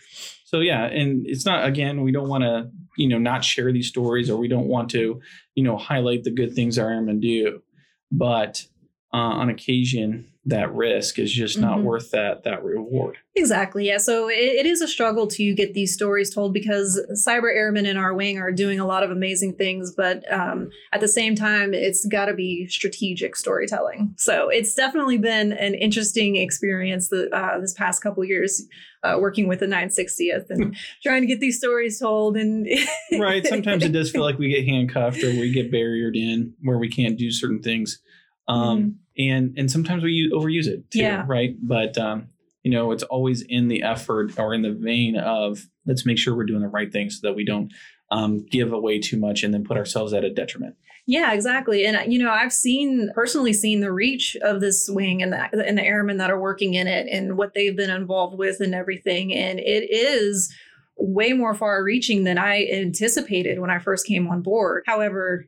So 0.45 0.59
yeah, 0.61 0.85
and 0.85 1.25
it's 1.27 1.47
not 1.47 1.65
again, 1.65 2.03
we 2.03 2.13
don't 2.13 2.29
want 2.29 2.43
to, 2.43 2.71
you 2.99 3.09
know, 3.09 3.19
not 3.19 3.45
share 3.45 3.73
these 3.73 3.89
stories 3.89 4.29
or 4.29 4.37
we 4.37 4.49
don't 4.49 4.67
want 4.67 4.91
to, 4.91 5.21
you 5.55 5.63
know, 5.63 5.77
highlight 5.77 6.25
the 6.25 6.31
good 6.31 6.55
things 6.55 6.77
our 6.77 6.91
airmen 6.91 7.21
do. 7.21 7.63
But 8.11 8.67
uh, 9.15 9.17
on 9.17 9.49
occasion 9.49 10.32
that 10.45 10.75
risk 10.75 11.21
is 11.21 11.33
just 11.33 11.57
not 11.57 11.79
Mhm. 11.79 11.85
worth 11.85 12.11
that 12.11 12.43
that 12.43 12.65
reward. 12.65 13.17
Exactly. 13.37 13.87
Yeah. 13.87 13.99
So 13.99 14.29
it, 14.29 14.35
it 14.35 14.67
is 14.67 14.81
a 14.81 14.89
struggle 14.89 15.29
to 15.29 15.55
get 15.55 15.73
these 15.73 15.95
stories 15.95 16.35
told 16.35 16.53
because 16.53 17.01
cyber 17.13 17.55
airmen 17.55 17.87
in 17.87 17.97
our 17.97 18.13
wing 18.13 18.39
are 18.39 18.51
doing 18.51 18.81
a 18.81 18.87
lot 18.87 19.05
of 19.05 19.11
amazing 19.13 19.55
things, 19.55 19.95
but 19.97 20.31
um, 20.33 20.71
at 20.93 21.01
the 21.01 21.07
same 21.07 21.37
time, 21.37 21.73
it's 21.73 22.05
got 22.07 22.27
to 22.27 22.35
be 22.35 22.67
strategic 22.67 23.37
storytelling. 23.37 24.15
So 24.17 24.49
it's 24.49 24.75
definitely 24.75 25.17
been 25.17 25.53
an 25.53 25.75
interesting 25.75 26.35
experience 26.37 27.09
the, 27.09 27.31
uh, 27.35 27.61
this 27.61 27.73
past 27.73 28.03
couple 28.03 28.25
years 28.25 28.67
uh, 29.05 29.19
working 29.21 29.47
with 29.47 29.61
the 29.61 29.67
960th 29.67 30.51
and 30.51 30.77
trying 31.05 31.23
to 31.23 31.27
get 31.29 31.39
these 31.39 31.57
stories 31.57 32.01
told. 32.01 32.37
And 32.37 32.67
right. 33.19 33.47
Sometimes 33.47 33.85
it 33.85 33.93
does 33.93 34.11
feel 34.11 34.23
like 34.23 34.39
we 34.39 34.49
get 34.49 34.67
handcuffed 34.67 35.23
or 35.23 35.31
we 35.31 35.53
get 35.53 35.71
barriered 35.73 36.17
in 36.17 36.55
where 36.63 36.79
we 36.79 36.89
can't 36.89 37.17
do 37.17 37.31
certain 37.31 37.63
things. 37.63 38.01
Um, 38.49 38.99
and 39.19 39.55
and 39.57 39.71
sometimes 39.71 40.03
we 40.03 40.31
overuse 40.35 40.67
it 40.67 40.91
too, 40.91 41.01
Yeah. 41.01 41.25
right? 41.27 41.55
But 41.61 41.99
um, 41.99 42.29
you 42.63 42.71
know, 42.71 42.93
it's 42.93 43.03
always 43.03 43.43
in 43.43 43.69
the 43.69 43.83
effort 43.83 44.39
or 44.39 44.55
in 44.55 44.63
the 44.63 44.73
vein 44.73 45.17
of 45.17 45.67
let's 45.87 46.07
make 46.07 46.19
sure 46.19 46.35
we're 46.37 46.45
doing 46.45 46.63
the 46.63 46.69
right 46.69 46.93
thing 46.93 47.11
so 47.11 47.27
that 47.27 47.35
we 47.35 47.45
don't 47.45 47.73
um, 48.11 48.45
give 48.51 48.73
away 48.73 48.99
too 49.01 49.19
much 49.19 49.43
and 49.43 49.53
then 49.53 49.65
put 49.65 49.77
ourselves 49.77 50.13
at 50.13 50.25
a 50.25 50.31
detriment. 50.31 50.77
Yeah, 51.07 51.33
exactly. 51.33 51.85
And 51.85 52.13
you 52.13 52.19
know, 52.23 52.31
I've 52.31 52.53
seen 52.53 53.11
personally 53.15 53.53
seen 53.53 53.81
the 53.81 53.93
reach 53.93 54.37
of 54.43 54.61
this 54.61 54.89
wing 54.89 55.23
and 55.23 55.33
the 55.33 55.67
and 55.67 55.77
the 55.77 55.85
airmen 55.85 56.19
that 56.19 56.31
are 56.31 56.41
working 56.41 56.75
in 56.75 56.87
it 56.87 57.09
and 57.11 57.37
what 57.37 57.55
they've 57.55 57.77
been 57.77 57.91
involved 57.91 58.39
with 58.39 58.61
and 58.61 58.75
everything. 58.75 59.33
And 59.35 59.59
it 59.59 59.91
is 59.91 60.55
way 60.97 61.33
more 61.33 61.55
far 61.55 61.83
reaching 61.83 62.23
than 62.23 62.39
I 62.39 62.67
anticipated 62.73 63.59
when 63.59 63.71
I 63.71 63.81
first 63.81 64.07
came 64.07 64.29
on 64.29 64.43
board. 64.43 64.85
However, 64.87 65.47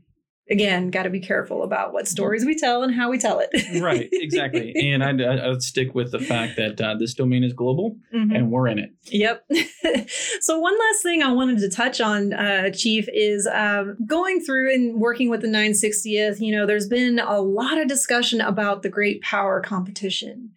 again, 0.51 0.91
got 0.91 1.05
to 1.05 1.11
be 1.11 1.21
careful 1.21 1.63
about 1.63 1.93
what 1.93 2.07
stories 2.07 2.45
we 2.45 2.55
tell 2.57 2.83
and 2.83 2.95
how 2.95 3.11
we 3.11 3.19
tell 3.19 3.41
it. 3.41 3.51
right, 3.83 4.09
exactly. 4.13 4.75
And 4.77 5.03
I'd, 5.03 5.21
I'd 5.21 5.63
stick 5.63 5.95
with 5.95 6.13
the 6.13 6.19
fact 6.19 6.57
that 6.57 6.81
uh, 6.81 6.95
this 6.99 7.15
domain 7.15 7.45
is 7.45 7.53
global 7.53 7.97
Mhm. 8.15 8.37
and 8.37 8.51
we're 8.51 8.69
in 8.69 8.79
it. 8.79 8.91
Yep. 9.07 9.47
so 10.41 10.59
one 10.59 10.79
last 10.79 11.03
thing 11.03 11.23
I 11.23 11.33
wanted 11.33 11.59
to 11.59 11.69
touch 11.71 12.01
on, 12.01 12.33
uh, 12.33 12.71
Chief, 12.71 13.07
is 13.13 13.47
um, 13.53 13.97
going 14.07 14.41
through 14.41 14.73
and 14.75 15.01
working 15.01 15.31
with 15.31 15.41
the 15.41 15.49
960th. 15.49 16.41
You 16.41 16.55
know, 16.57 16.67
there's 16.67 16.89
been 16.89 17.19
a 17.19 17.41
lot 17.41 17.79
of 17.79 17.89
discussion 17.89 18.41
about 18.41 18.83
the 18.83 18.89
Great 18.91 19.23
Power 19.23 19.61
Competition. 19.61 20.51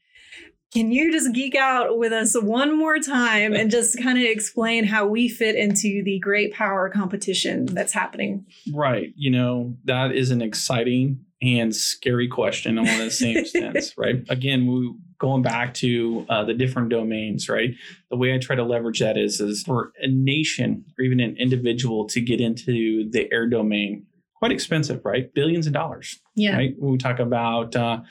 Can 0.77 0.91
you 0.91 1.11
just 1.11 1.33
geek 1.33 1.55
out 1.55 1.97
with 1.97 2.13
us 2.13 2.39
one 2.39 2.77
more 2.77 2.99
time 2.99 3.55
and 3.55 3.71
just 3.71 3.99
kind 3.99 4.15
of 4.19 4.23
explain 4.23 4.83
how 4.83 5.07
we 5.07 5.27
fit 5.27 5.55
into 5.55 6.03
the 6.03 6.19
Great 6.19 6.53
Power 6.53 6.87
Competition 6.91 7.65
that's 7.65 7.91
happening? 7.91 8.45
Right. 8.71 9.11
You 9.15 9.31
know, 9.31 9.75
that 9.85 10.11
is 10.11 10.29
an 10.29 10.43
exciting 10.43 11.25
and 11.41 11.75
scary 11.75 12.27
question 12.27 12.77
all 12.77 12.85
in 12.85 12.99
the 12.99 13.09
same 13.09 13.43
sense, 13.47 13.97
right? 13.97 14.17
Again, 14.29 14.67
we 14.71 14.93
going 15.17 15.41
back 15.41 15.73
to 15.75 16.27
uh, 16.29 16.43
the 16.43 16.53
different 16.53 16.89
domains, 16.89 17.49
right? 17.49 17.71
The 18.11 18.17
way 18.17 18.35
I 18.35 18.37
try 18.37 18.55
to 18.55 18.63
leverage 18.63 18.99
that 18.99 19.17
is 19.17 19.41
is 19.41 19.63
for 19.63 19.93
a 19.99 20.07
nation 20.07 20.85
or 20.99 21.03
even 21.03 21.19
an 21.19 21.37
individual 21.37 22.05
to 22.09 22.21
get 22.21 22.39
into 22.39 23.09
the 23.09 23.27
air 23.33 23.47
domain, 23.49 24.05
quite 24.35 24.51
expensive, 24.51 25.03
right? 25.03 25.33
Billions 25.33 25.65
of 25.65 25.73
dollars, 25.73 26.19
Yeah. 26.35 26.55
right? 26.55 26.75
When 26.77 26.91
we 26.91 26.97
talk 26.99 27.17
about 27.17 27.75
uh, 27.75 28.01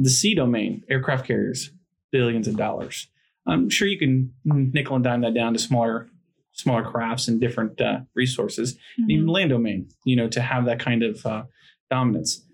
the 0.00 0.10
sea 0.10 0.34
domain, 0.34 0.82
aircraft 0.90 1.24
carriers, 1.28 1.70
billions 2.12 2.48
of 2.48 2.56
dollars. 2.56 3.08
I'm 3.46 3.70
sure 3.70 3.88
you 3.88 3.98
can 3.98 4.32
nickel 4.44 4.96
and 4.96 5.04
dime 5.04 5.22
that 5.22 5.34
down 5.34 5.52
to 5.54 5.58
smaller 5.58 6.08
smaller 6.52 6.82
crafts 6.82 7.28
and 7.28 7.40
different 7.40 7.80
uh, 7.80 8.00
resources 8.14 8.76
even 9.08 9.26
Mhm. 9.26 9.30
land 9.30 9.50
domain, 9.50 9.88
you 10.04 10.16
know, 10.16 10.28
to 10.28 10.40
have 10.40 10.64
that 10.66 10.78
kind 10.80 11.02
of 11.02 11.24
uh, 11.24 11.44
dominance. 11.90 12.44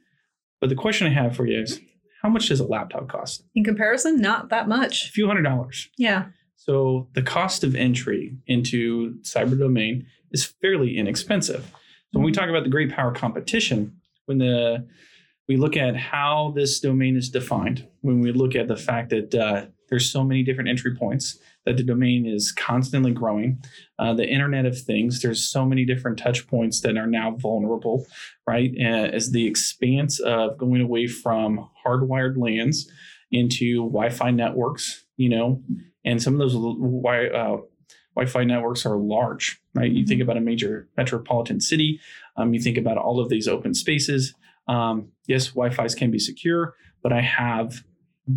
But 0.60 0.68
the 0.68 0.76
question 0.76 1.06
I 1.06 1.10
have 1.10 1.34
for 1.34 1.46
you 1.46 1.60
is, 1.60 1.80
how 2.22 2.28
much 2.28 2.48
does 2.48 2.60
a 2.60 2.64
laptop 2.66 3.08
cost? 3.08 3.42
In 3.54 3.64
comparison, 3.64 4.20
not 4.20 4.50
that 4.50 4.68
much. 4.68 5.08
A 5.08 5.12
few 5.12 5.26
hundred 5.26 5.42
dollars. 5.42 5.88
Yeah. 5.96 6.26
So 6.56 7.08
the 7.14 7.22
cost 7.22 7.64
of 7.64 7.74
entry 7.74 8.36
into 8.46 9.14
cyber 9.22 9.58
domain 9.58 10.06
is 10.30 10.44
fairly 10.44 10.96
inexpensive. 10.96 11.64
So 12.12 12.18
when 12.20 12.24
we 12.24 12.32
talk 12.32 12.48
about 12.48 12.64
the 12.64 12.70
great 12.70 12.90
power 12.90 13.12
competition, 13.12 13.96
when 14.26 14.38
the 14.38 14.86
we 15.48 15.56
look 15.56 15.76
at 15.76 15.96
how 15.96 16.52
this 16.56 16.80
domain 16.80 17.16
is 17.16 17.28
defined, 17.28 17.86
when 18.00 18.20
we 18.20 18.32
look 18.32 18.54
at 18.56 18.68
the 18.68 18.76
fact 18.76 19.10
that 19.10 19.34
uh, 19.34 19.66
there's 19.88 20.10
so 20.10 20.24
many 20.24 20.42
different 20.42 20.68
entry 20.68 20.94
points, 20.94 21.38
that 21.64 21.76
the 21.76 21.82
domain 21.82 22.26
is 22.26 22.52
constantly 22.52 23.12
growing, 23.12 23.62
uh, 23.98 24.14
the 24.14 24.26
Internet 24.26 24.66
of 24.66 24.78
Things, 24.78 25.22
there's 25.22 25.42
so 25.48 25.64
many 25.64 25.84
different 25.84 26.18
touch 26.18 26.46
points 26.46 26.80
that 26.80 26.96
are 26.96 27.06
now 27.06 27.36
vulnerable, 27.38 28.06
right? 28.46 28.72
Uh, 28.78 29.08
as 29.12 29.30
the 29.30 29.46
expanse 29.46 30.18
of 30.20 30.58
going 30.58 30.80
away 30.80 31.06
from 31.06 31.68
hardwired 31.84 32.36
lands 32.36 32.90
into 33.30 33.84
Wi-Fi 33.88 34.30
networks, 34.30 35.04
you 35.16 35.28
know, 35.28 35.62
and 36.04 36.22
some 36.22 36.34
of 36.34 36.38
those 36.38 36.54
wi- 36.54 37.28
uh, 37.28 37.58
Wi-Fi 38.14 38.44
networks 38.44 38.86
are 38.86 38.96
large, 38.96 39.60
right? 39.74 39.90
You 39.90 40.06
think 40.06 40.22
about 40.22 40.36
a 40.36 40.40
major 40.40 40.88
metropolitan 40.96 41.60
city, 41.60 42.00
um, 42.36 42.54
you 42.54 42.60
think 42.60 42.78
about 42.78 42.96
all 42.96 43.20
of 43.20 43.28
these 43.28 43.46
open 43.48 43.74
spaces. 43.74 44.34
Um, 44.68 45.08
yes, 45.26 45.48
Wi-Fi's 45.48 45.94
can 45.94 46.10
be 46.10 46.18
secure, 46.18 46.74
but 47.02 47.12
I 47.12 47.20
have 47.20 47.84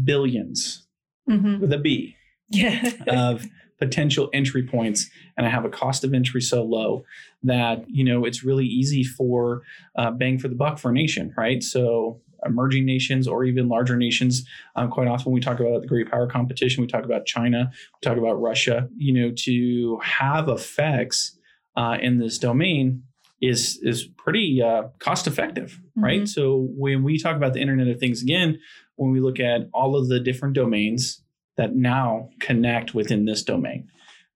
billions 0.04 0.88
Mhm. 1.30 1.60
with 1.60 1.74
a 1.74 1.78
B 1.78 2.16
Yeah. 2.50 2.92
of 3.08 3.46
potential 3.80 4.30
entry 4.34 4.64
points, 4.64 5.10
and 5.38 5.46
I 5.46 5.50
have 5.50 5.66
a 5.66 5.70
cost 5.70 6.04
of 6.04 6.14
entry 6.14 6.42
so 6.42 6.64
low 6.64 7.04
that 7.44 7.86
you 7.90 8.04
know 8.04 8.26
it's 8.26 8.44
really 8.44 8.66
easy 8.66 9.04
for 9.04 9.62
uh, 9.96 10.12
bang 10.12 10.38
for 10.38 10.48
the 10.50 10.56
buck 10.56 10.78
for 10.80 10.90
a 10.92 10.94
nation, 10.94 11.34
right? 11.38 11.64
So 11.64 12.22
emerging 12.46 12.86
nations 12.86 13.28
or 13.28 13.44
even 13.44 13.68
larger 13.68 13.98
nations. 13.98 14.46
Um, 14.76 14.90
quite 14.90 15.08
often, 15.08 15.26
when 15.32 15.34
we 15.36 15.42
talk 15.42 15.60
about 15.60 15.82
the 15.82 15.88
great 15.88 16.10
power 16.10 16.28
competition, 16.28 16.82
we 16.82 16.88
talk 16.88 17.04
about 17.06 17.26
China, 17.26 17.70
we 17.72 18.00
talk 18.08 18.18
about 18.18 18.40
Russia. 18.42 18.90
You 18.98 19.14
know, 19.14 19.32
to 19.46 20.00
have 20.04 20.48
effects 20.50 21.38
uh, 21.76 21.98
in 22.02 22.18
this 22.20 22.38
domain 22.38 23.04
is 23.42 23.80
is 23.84 24.04
pretty 24.18 24.62
uh, 24.62 24.84
cost 25.00 25.28
effective, 25.28 25.80
right? 25.96 26.28
So 26.28 26.68
when 26.76 27.04
we 27.04 27.18
talk 27.18 27.36
about 27.38 27.54
the 27.54 27.62
Internet 27.62 27.88
of 27.88 28.00
Things 28.00 28.22
again, 28.22 28.60
when 28.96 29.12
we 29.12 29.20
look 29.22 29.40
at 29.40 29.70
all 29.74 29.96
of 29.96 30.10
the 30.10 30.20
different 30.20 30.56
domains 30.56 31.24
that 31.58 31.76
now 31.76 32.30
connect 32.40 32.94
within 32.94 33.26
this 33.26 33.44
domain, 33.44 33.88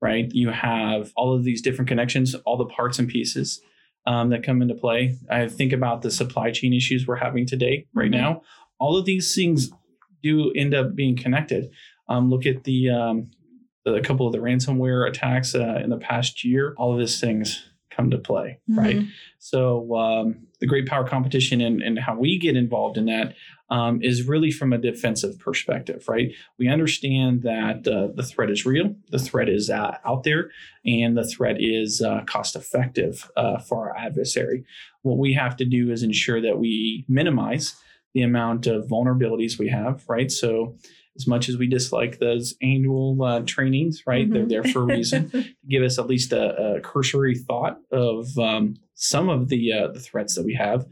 right? 0.01 0.29
You 0.33 0.49
have 0.49 1.11
all 1.15 1.35
of 1.35 1.43
these 1.43 1.61
different 1.61 1.89
connections, 1.89 2.33
all 2.45 2.57
the 2.57 2.65
parts 2.65 2.99
and 2.99 3.07
pieces 3.07 3.61
um, 4.05 4.29
that 4.29 4.43
come 4.43 4.61
into 4.61 4.75
play. 4.75 5.17
I 5.29 5.47
think 5.47 5.73
about 5.73 6.01
the 6.01 6.11
supply 6.11 6.51
chain 6.51 6.73
issues 6.73 7.07
we're 7.07 7.15
having 7.17 7.45
today, 7.45 7.87
right 7.93 8.09
Mhm. 8.11 8.15
now. 8.17 8.41
All 8.79 8.97
of 8.97 9.05
these 9.05 9.33
things 9.35 9.71
do 10.21 10.51
end 10.53 10.73
up 10.73 10.95
being 10.95 11.15
connected. 11.15 11.69
Um, 12.09 12.29
look 12.29 12.45
at 12.45 12.63
the 12.63 12.89
um, 12.89 13.31
a 13.85 13.99
couple 14.01 14.25
of 14.27 14.31
the 14.33 14.39
ransomware 14.39 15.07
attacks 15.07 15.55
uh, 15.55 15.79
in 15.83 15.89
the 15.89 15.97
past 15.97 16.43
year. 16.45 16.73
All 16.77 16.93
of 16.93 16.99
these 16.99 17.19
things 17.19 17.69
come 17.95 18.09
to 18.09 18.17
play, 18.17 18.59
right? 18.67 18.97
Mhm. 18.97 19.07
So 19.39 19.95
um, 19.95 20.47
the 20.59 20.67
great 20.67 20.87
power 20.87 21.07
competition 21.07 21.61
and, 21.61 21.81
and 21.81 21.99
how 21.99 22.17
we 22.17 22.39
get 22.39 22.55
involved 22.55 22.97
in 22.97 23.05
that 23.05 23.35
um, 23.69 24.01
is 24.01 24.27
really 24.27 24.51
from 24.51 24.71
a 24.73 24.77
defensive 24.77 25.39
perspective, 25.39 26.05
right? 26.07 26.31
We 26.59 26.67
understand 26.67 27.41
that 27.43 27.87
uh, 27.87 28.09
the 28.15 28.23
threat 28.23 28.49
is 28.49 28.65
real, 28.65 28.95
the 29.09 29.19
threat 29.19 29.49
is 29.49 29.69
uh, 29.69 29.97
out 30.05 30.23
there, 30.23 30.51
and 30.85 31.17
the 31.17 31.27
threat 31.27 31.57
is 31.59 32.01
uh, 32.01 32.21
cost 32.25 32.55
effective 32.55 33.29
uh, 33.35 33.57
for 33.59 33.89
our 33.89 33.97
adversary. 33.97 34.65
What 35.01 35.17
we 35.17 35.33
have 35.33 35.55
to 35.57 35.65
do 35.65 35.91
is 35.91 36.03
ensure 36.03 36.41
that 36.41 36.59
we 36.59 37.05
minimize 37.07 37.75
the 38.13 38.21
amount 38.21 38.67
of 38.67 38.85
vulnerabilities 38.87 39.57
we 39.57 39.69
have, 39.69 40.03
right? 40.07 40.31
So 40.31 40.75
as 41.15 41.27
much 41.27 41.47
as 41.49 41.57
we 41.57 41.67
dislike 41.67 42.19
those 42.19 42.55
annual 42.61 43.21
uh, 43.23 43.41
trainings, 43.45 44.03
right? 44.07 44.29
They're 44.31 44.43
Mhm. 44.45 44.49
there 44.49 44.63
for 44.63 44.81
a 44.81 44.85
reason 44.85 45.29
to 45.31 45.45
give 45.69 45.83
us 45.83 45.99
at 45.99 46.07
least 46.07 46.31
a, 46.31 46.75
a 46.77 46.81
cursory 46.81 47.35
thought 47.35 47.77
of 47.91 48.27
um, 48.39 48.75
some 48.95 49.29
of 49.29 49.49
the 49.49 49.71
uh, 49.73 49.87
the 49.91 49.99
threats 49.99 50.35
that 50.35 50.45
we 50.45 50.53
have. 50.55 50.85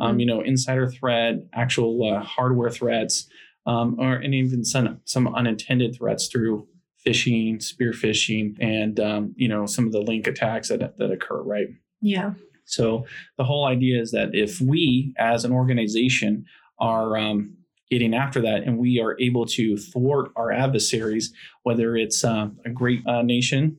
Um, 0.00 0.18
you 0.18 0.24
know, 0.24 0.40
insider 0.40 0.88
threat, 0.88 1.34
actual 1.52 2.10
uh, 2.10 2.20
hardware 2.22 2.70
threats, 2.70 3.28
um, 3.66 4.00
or 4.00 4.14
and 4.14 4.34
even 4.34 4.64
some 4.64 5.00
some 5.04 5.28
unintended 5.34 5.94
threats 5.96 6.28
through 6.28 6.66
phishing, 7.06 7.62
spear 7.62 7.92
phishing, 7.92 8.56
and 8.60 8.98
um, 8.98 9.34
you 9.36 9.46
know 9.46 9.66
some 9.66 9.84
of 9.86 9.92
the 9.92 10.00
link 10.00 10.26
attacks 10.26 10.68
that 10.70 10.96
that 10.96 11.10
occur. 11.10 11.42
Right. 11.42 11.66
yeah. 12.00 12.32
So 12.64 13.04
the 13.36 13.44
whole 13.44 13.66
idea 13.66 14.00
is 14.00 14.10
that 14.12 14.30
if 14.34 14.58
we, 14.58 15.12
as 15.18 15.44
an 15.44 15.52
organization, 15.52 16.46
are 16.78 17.18
um, 17.18 17.58
getting 17.90 18.14
after 18.14 18.40
that, 18.42 18.62
and 18.64 18.78
we 18.78 19.00
are 19.00 19.16
able 19.20 19.46
to 19.46 19.76
thwart 19.76 20.30
our 20.36 20.50
adversaries, 20.50 21.32
whether 21.62 21.96
it's 21.96 22.24
uh, 22.24 22.48
a 22.64 22.70
great 22.70 23.06
uh, 23.06 23.22
nation, 23.22 23.76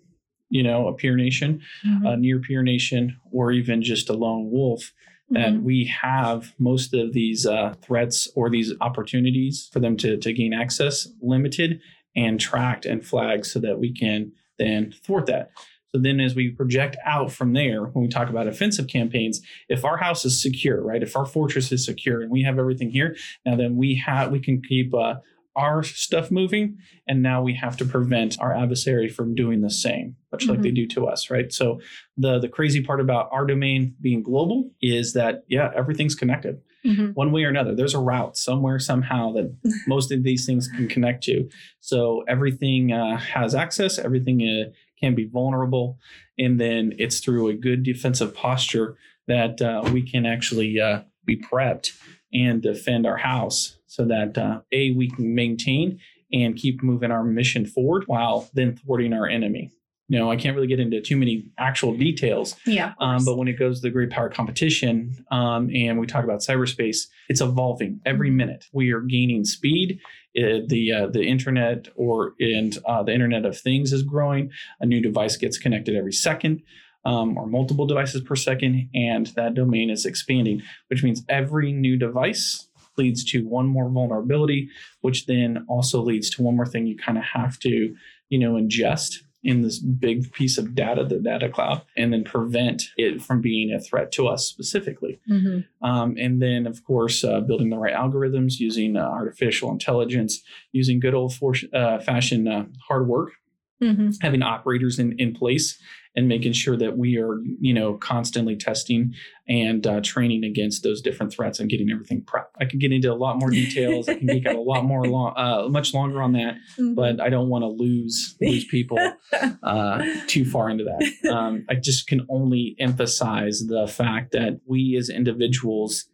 you 0.50 0.64
know, 0.64 0.88
a 0.88 0.94
peer 0.94 1.16
nation, 1.16 1.62
Mhm. 1.86 2.14
a 2.14 2.18
near 2.18 2.40
peer 2.40 2.62
nation, 2.64 3.18
or 3.32 3.52
even 3.52 3.82
just 3.82 4.10
a 4.10 4.14
lone 4.14 4.52
wolf, 4.52 4.94
that 5.32 5.54
Mhm. 5.54 5.64
we 5.64 5.86
have 5.86 6.54
most 6.60 6.94
of 6.94 7.14
these 7.14 7.48
uh, 7.48 7.74
threats 7.82 8.30
or 8.36 8.50
these 8.50 8.74
opportunities 8.80 9.68
for 9.74 9.80
them 9.80 9.98
to, 9.98 10.18
to 10.18 10.32
gain 10.34 10.54
access 10.54 11.08
limited 11.22 11.82
and 12.16 12.40
tracked 12.40 12.86
and 12.86 13.04
flagged 13.04 13.46
so 13.46 13.60
that 13.60 13.80
we 13.80 13.92
can 13.92 14.32
then 14.60 14.94
thwart 15.04 15.26
that. 15.26 15.50
So 15.96 16.02
then, 16.02 16.20
as 16.20 16.36
we 16.36 16.50
project 16.50 16.98
out 17.06 17.32
from 17.32 17.54
there, 17.54 17.86
when 17.86 18.04
we 18.04 18.10
talk 18.10 18.30
about 18.30 18.50
offensive 18.50 18.88
campaigns, 18.88 19.40
if 19.70 19.86
our 19.86 19.96
house 19.96 20.26
is 20.26 20.42
secure, 20.42 20.84
right, 20.84 21.02
if 21.02 21.16
our 21.16 21.26
fortress 21.26 21.72
is 21.72 21.86
secure 21.86 22.22
and 22.22 22.30
we 22.30 22.44
have 22.44 22.60
everything 22.60 22.90
here, 22.90 23.16
now 23.46 23.56
then 23.56 23.78
we 23.78 23.96
have 24.06 24.30
we 24.30 24.42
can 24.42 24.62
keep 24.62 24.94
uh, 24.94 25.14
our 25.56 25.84
stuff 25.84 26.32
moving, 26.32 26.80
and 27.08 27.24
now 27.24 27.42
we 27.42 27.54
have 27.54 27.78
to 27.78 27.86
prevent 27.86 28.38
our 28.42 28.54
adversary 28.54 29.08
from 29.08 29.36
doing 29.36 29.62
the 29.62 29.70
same, 29.70 30.18
much 30.34 30.42
mm-hmm. 30.42 30.52
like 30.52 30.64
they 30.64 30.72
do 30.72 30.86
to 30.88 31.08
us, 31.08 31.30
right? 31.30 31.54
So 31.54 31.80
the 32.18 32.40
the 32.40 32.50
crazy 32.50 32.84
part 32.84 33.00
about 33.00 33.30
our 33.32 33.46
domain 33.46 33.96
being 34.02 34.22
global 34.22 34.72
is 34.82 35.14
that 35.14 35.46
yeah, 35.48 35.72
everything's 35.74 36.14
connected. 36.14 36.62
Mm-hmm. 36.86 37.12
One 37.12 37.32
way 37.32 37.46
or 37.46 37.50
another, 37.50 37.74
there's 37.74 37.96
a 37.96 38.00
route 38.00 38.36
somewhere, 38.36 38.80
somehow 38.80 39.32
that 39.32 39.56
most 39.88 40.12
of 40.12 40.24
these 40.24 40.46
things 40.46 40.68
can 40.68 40.90
connect 40.90 41.24
to. 41.24 41.50
So 41.80 42.26
everything 42.28 42.92
uh, 42.92 43.18
has 43.18 43.56
access, 43.56 43.98
everything 43.98 44.42
uh, 44.42 44.72
can 45.06 45.16
be 45.16 45.26
vulnerable, 45.26 46.00
and 46.38 46.60
then 46.60 46.94
it's 46.98 47.20
through 47.20 47.48
a 47.50 47.54
good 47.54 47.84
defensive 47.84 48.34
posture 48.34 48.98
that 49.28 49.62
uh, 49.62 49.88
we 49.94 50.02
can 50.02 50.26
actually 50.26 50.80
uh, 50.80 51.02
be 51.26 51.38
prepped 51.38 51.92
and 52.34 52.62
defend 52.62 53.06
our 53.06 53.18
house 53.18 53.78
so 53.86 54.04
that 54.06 54.38
uh, 54.38 54.62
a 54.72 54.92
we 54.92 55.10
can 55.10 55.36
maintain 55.36 56.00
and 56.34 56.56
keep 56.58 56.82
moving 56.82 57.12
our 57.12 57.24
mission 57.24 57.66
forward 57.66 58.04
while 58.08 58.50
then 58.54 58.76
thwarting 58.76 59.14
our 59.14 59.28
enemy. 59.28 59.72
You 60.08 60.20
know, 60.20 60.30
I 60.30 60.36
can't 60.36 60.56
really 60.56 60.68
get 60.68 60.80
into 60.80 61.02
too 61.02 61.18
many 61.18 61.46
actual 61.58 61.96
details. 61.98 62.56
Yeah. 62.68 62.94
Um, 63.00 63.26
but 63.26 63.38
when 63.38 63.48
it 63.48 63.58
goes 63.58 63.80
to 63.80 63.88
the 63.88 63.90
great 63.90 64.12
power 64.12 64.30
competition, 64.30 65.16
um, 65.32 65.70
and 65.74 66.00
we 66.00 66.06
talk 66.06 66.24
about 66.24 66.42
cyberspace, 66.42 67.08
it's 67.28 67.42
evolving 67.42 68.02
every 68.06 68.30
mm-hmm. 68.30 68.38
minute. 68.38 68.66
We 68.72 68.92
are 68.92 69.02
gaining 69.02 69.46
speed. 69.46 70.00
Uh, 70.38 70.60
the 70.68 70.92
uh, 70.92 71.08
the 71.08 71.24
internet 71.24 71.88
or 71.96 72.34
and 72.40 72.78
uh, 72.86 73.02
the 73.04 73.14
Internet 73.14 73.46
of 73.46 73.58
Things 73.58 73.94
is 73.94 74.04
growing. 74.04 74.52
A 74.80 74.86
new 74.86 75.02
device 75.02 75.38
gets 75.38 75.58
connected 75.58 75.96
every 75.96 76.14
second. 76.14 76.62
Um, 77.06 77.38
or 77.38 77.46
multiple 77.46 77.86
devices 77.86 78.22
per 78.22 78.36
second, 78.36 78.90
and 78.96 79.28
that 79.36 79.54
domain 79.54 79.92
is 79.92 80.08
expanding, 80.08 80.64
which 80.88 81.04
means 81.04 81.24
every 81.30 81.72
new 81.72 81.98
device 81.98 82.68
leads 82.98 83.24
to 83.26 83.48
one 83.48 83.68
more 83.68 83.90
vulnerability, 83.90 84.70
which 85.02 85.28
then 85.28 85.66
also 85.68 86.02
leads 86.02 86.30
to 86.32 86.42
one 86.42 86.56
more 86.56 86.66
thing 86.66 86.88
you 86.88 86.98
kind 86.98 87.20
of 87.20 87.24
have 87.24 87.60
to, 87.60 87.96
you 88.30 88.40
know, 88.40 88.54
ingest 88.54 89.18
in 89.46 89.62
this 89.62 89.78
big 89.80 90.34
piece 90.34 90.58
of 90.58 90.74
data, 90.74 91.06
the 91.06 91.20
data 91.20 91.48
cloud, 91.48 91.84
and 91.96 92.12
then 92.12 92.24
prevent 92.24 92.84
it 92.98 93.22
from 93.22 93.42
being 93.42 93.72
a 93.72 93.80
threat 93.80 94.12
to 94.12 94.28
us 94.28 94.48
specifically. 94.48 95.20
Mm-hmm. 95.30 95.88
Um, 95.88 96.16
and 96.20 96.42
then, 96.42 96.66
of 96.66 96.84
course, 96.84 97.24
uh, 97.24 97.42
building 97.42 97.70
the 97.70 97.78
right 97.78 97.94
algorithms, 97.94 98.60
using 98.60 98.98
uh, 98.98 99.02
artificial 99.02 99.70
intelligence, 99.70 100.42
using 100.72 101.00
good 101.00 101.14
old 101.14 101.36
for, 101.36 101.54
uh, 101.74 102.00
fashioned 102.00 102.50
uh, 102.50 102.64
hard 102.88 103.08
work, 103.08 103.34
mm-hmm. 103.82 104.10
having 104.22 104.42
operators 104.42 105.00
in, 105.00 105.16
in 105.20 105.34
place 105.34 105.80
and 106.16 106.28
making 106.28 106.54
sure 106.54 106.78
that 106.78 106.98
we 106.98 107.18
are, 107.18 107.42
you 107.60 107.74
know, 107.74 107.96
constantly 107.96 108.56
testing 108.56 109.14
and 109.50 109.86
uh, 109.86 110.00
training 110.02 110.46
against 110.46 110.82
those 110.82 111.02
different 111.02 111.34
threats 111.34 111.60
and 111.60 111.70
getting 111.70 111.92
everything 111.92 112.22
prepped. 112.22 112.54
I 112.60 112.66
could 112.66 112.80
get 112.80 112.94
into 112.94 113.12
a 113.12 113.16
lot 113.16 113.38
more 113.38 113.50
details. 113.50 114.08
I 114.08 114.16
can 114.16 114.28
geek 114.28 114.46
out 114.46 114.56
a 114.56 114.62
lot 114.62 114.86
more, 114.86 115.06
long, 115.06 115.34
uh, 115.36 115.68
much 115.68 115.94
longer 115.94 116.22
on 116.22 116.32
that, 116.34 116.56
mm-hmm. 116.78 116.94
but 116.94 117.20
I 117.20 117.30
don't 117.30 117.50
want 117.50 117.64
to 117.64 117.68
lose 117.68 118.36
lose 118.42 118.66
people 118.66 118.98
uh, 119.64 120.04
too 120.28 120.46
far 120.46 120.70
into 120.70 120.86
that. 120.86 121.32
Um, 121.32 121.66
I 121.70 121.76
just 121.76 122.08
can 122.08 122.26
only 122.30 122.76
emphasize 122.80 123.66
the 123.68 123.88
fact 123.88 124.32
that 124.32 124.62
we 124.66 124.96
as 124.98 125.10
individuals 125.10 126.06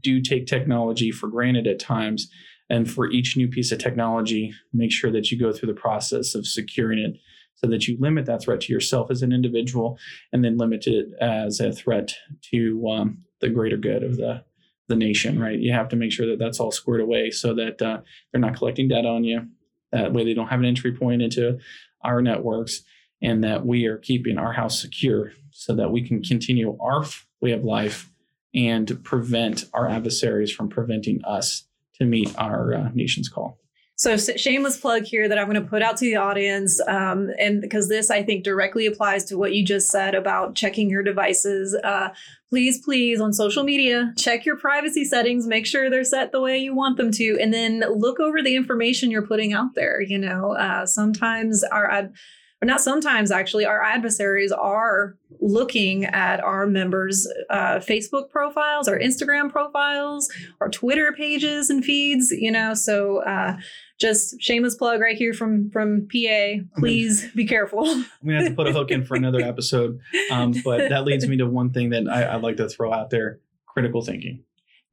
do 0.00 0.20
take 0.20 0.46
technology 0.46 1.10
for 1.10 1.28
granted 1.28 1.66
at 1.66 1.80
times. 1.80 2.30
And 2.70 2.90
for 2.90 3.10
each 3.10 3.36
new 3.36 3.48
piece 3.48 3.72
of 3.72 3.78
technology, 3.78 4.54
make 4.72 4.92
sure 4.92 5.10
that 5.10 5.30
you 5.30 5.38
go 5.38 5.52
through 5.52 5.66
the 5.66 5.80
process 5.80 6.34
of 6.34 6.46
securing 6.46 7.00
it 7.00 7.16
so 7.56 7.66
that 7.66 7.86
you 7.86 7.96
limit 8.00 8.24
that 8.26 8.42
threat 8.42 8.62
to 8.62 8.72
yourself 8.72 9.10
as 9.10 9.22
an 9.22 9.32
individual 9.32 9.98
and 10.32 10.44
then 10.44 10.56
limit 10.56 10.86
it 10.86 11.08
as 11.20 11.60
a 11.60 11.72
threat 11.72 12.14
to 12.50 12.88
um, 12.88 13.18
the 13.40 13.50
greater 13.50 13.76
good 13.76 14.02
of 14.02 14.16
the 14.16 14.44
the 14.88 14.96
nation 14.96 15.38
right? 15.38 15.60
You 15.60 15.72
have 15.72 15.88
to 15.90 15.96
make 15.96 16.10
sure 16.10 16.26
that 16.26 16.40
that's 16.40 16.58
all 16.58 16.72
squared 16.72 17.00
away 17.00 17.30
so 17.30 17.54
that 17.54 17.80
uh, 17.80 18.00
they're 18.32 18.40
not 18.40 18.56
collecting 18.56 18.88
data 18.88 19.06
on 19.06 19.22
you. 19.22 19.46
That 19.92 20.12
way 20.12 20.24
they 20.24 20.34
don't 20.34 20.48
have 20.48 20.58
an 20.58 20.66
entry 20.66 20.92
point 20.92 21.22
into 21.22 21.58
our 22.02 22.20
networks 22.20 22.82
and 23.22 23.44
that 23.44 23.64
we 23.64 23.86
are 23.86 23.98
keeping 23.98 24.36
our 24.36 24.52
house 24.52 24.80
secure 24.80 25.32
so 25.52 25.74
that 25.76 25.92
we 25.92 26.02
can 26.02 26.22
continue 26.22 26.76
our 26.80 27.04
way 27.40 27.52
of 27.52 27.62
life 27.62 28.10
and 28.52 29.02
prevent 29.04 29.66
our 29.72 29.88
adversaries 29.88 30.50
from 30.50 30.68
preventing 30.68 31.20
us 31.24 31.68
to 32.00 32.06
meet 32.06 32.34
our 32.38 32.74
uh, 32.74 32.90
nation's 32.94 33.28
call 33.28 33.60
so 34.00 34.16
shameless 34.16 34.78
plug 34.78 35.02
here 35.02 35.28
that 35.28 35.38
I'm 35.38 35.44
going 35.44 35.62
to 35.62 35.68
put 35.68 35.82
out 35.82 35.98
to 35.98 36.06
the 36.06 36.16
audience, 36.16 36.80
um, 36.88 37.28
and 37.38 37.60
because 37.60 37.90
this 37.90 38.10
I 38.10 38.22
think 38.22 38.44
directly 38.44 38.86
applies 38.86 39.24
to 39.24 39.36
what 39.36 39.52
you 39.52 39.62
just 39.62 39.90
said 39.90 40.14
about 40.14 40.54
checking 40.54 40.88
your 40.88 41.02
devices. 41.02 41.74
Uh, 41.84 42.08
please, 42.48 42.82
please, 42.82 43.20
on 43.20 43.34
social 43.34 43.62
media, 43.62 44.14
check 44.16 44.46
your 44.46 44.56
privacy 44.56 45.04
settings, 45.04 45.46
make 45.46 45.66
sure 45.66 45.90
they're 45.90 46.02
set 46.02 46.32
the 46.32 46.40
way 46.40 46.56
you 46.56 46.74
want 46.74 46.96
them 46.96 47.10
to, 47.12 47.36
and 47.42 47.52
then 47.52 47.84
look 47.94 48.20
over 48.20 48.42
the 48.42 48.56
information 48.56 49.10
you're 49.10 49.26
putting 49.26 49.52
out 49.52 49.74
there. 49.74 50.00
You 50.00 50.16
know, 50.16 50.56
uh, 50.56 50.86
sometimes 50.86 51.62
our 51.62 51.90
ad- 51.90 52.14
or 52.62 52.66
not 52.66 52.80
sometimes 52.80 53.30
actually 53.30 53.64
our 53.64 53.82
adversaries 53.82 54.52
are 54.52 55.16
looking 55.40 56.04
at 56.04 56.40
our 56.40 56.66
members 56.66 57.26
uh, 57.48 57.78
facebook 57.78 58.30
profiles 58.30 58.88
our 58.88 58.98
instagram 58.98 59.50
profiles 59.50 60.30
our 60.60 60.68
twitter 60.68 61.12
pages 61.12 61.70
and 61.70 61.84
feeds 61.84 62.30
you 62.30 62.50
know 62.50 62.74
so 62.74 63.22
uh, 63.24 63.56
just 64.00 64.40
shameless 64.40 64.74
plug 64.74 65.00
right 65.00 65.16
here 65.16 65.34
from 65.34 65.70
from 65.70 66.08
PA. 66.10 66.64
Please 66.78 67.30
be 67.34 67.46
careful. 67.46 67.86
I'm 67.86 68.06
gonna 68.24 68.38
have 68.38 68.48
to 68.48 68.54
put 68.54 68.66
a 68.66 68.72
hook 68.72 68.90
in 68.90 69.04
for 69.04 69.14
another 69.14 69.40
episode, 69.40 70.00
um, 70.30 70.54
but 70.64 70.88
that 70.88 71.04
leads 71.04 71.28
me 71.28 71.36
to 71.36 71.46
one 71.46 71.70
thing 71.70 71.90
that 71.90 72.08
I, 72.08 72.34
would 72.34 72.42
like 72.42 72.56
to 72.56 72.68
throw 72.68 72.92
out 72.92 73.10
there: 73.10 73.40
critical 73.66 74.02
thinking. 74.02 74.42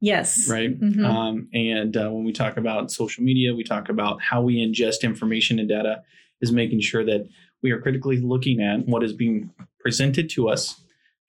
Yes. 0.00 0.48
Right. 0.48 0.78
Mm-hmm. 0.78 1.04
Um, 1.04 1.48
and 1.52 1.96
uh, 1.96 2.08
when 2.10 2.24
we 2.24 2.32
talk 2.32 2.56
about 2.56 2.92
social 2.92 3.24
media, 3.24 3.54
we 3.54 3.64
talk 3.64 3.88
about 3.88 4.22
how 4.22 4.42
we 4.42 4.64
ingest 4.64 5.02
information 5.02 5.58
and 5.58 5.68
data. 5.68 6.02
Is 6.40 6.52
making 6.52 6.82
sure 6.82 7.04
that 7.04 7.28
we 7.62 7.70
are 7.70 7.80
critically 7.80 8.18
looking 8.18 8.60
at 8.60 8.86
what 8.86 9.02
is 9.02 9.12
being 9.12 9.50
presented 9.80 10.30
to 10.30 10.48
us, 10.48 10.80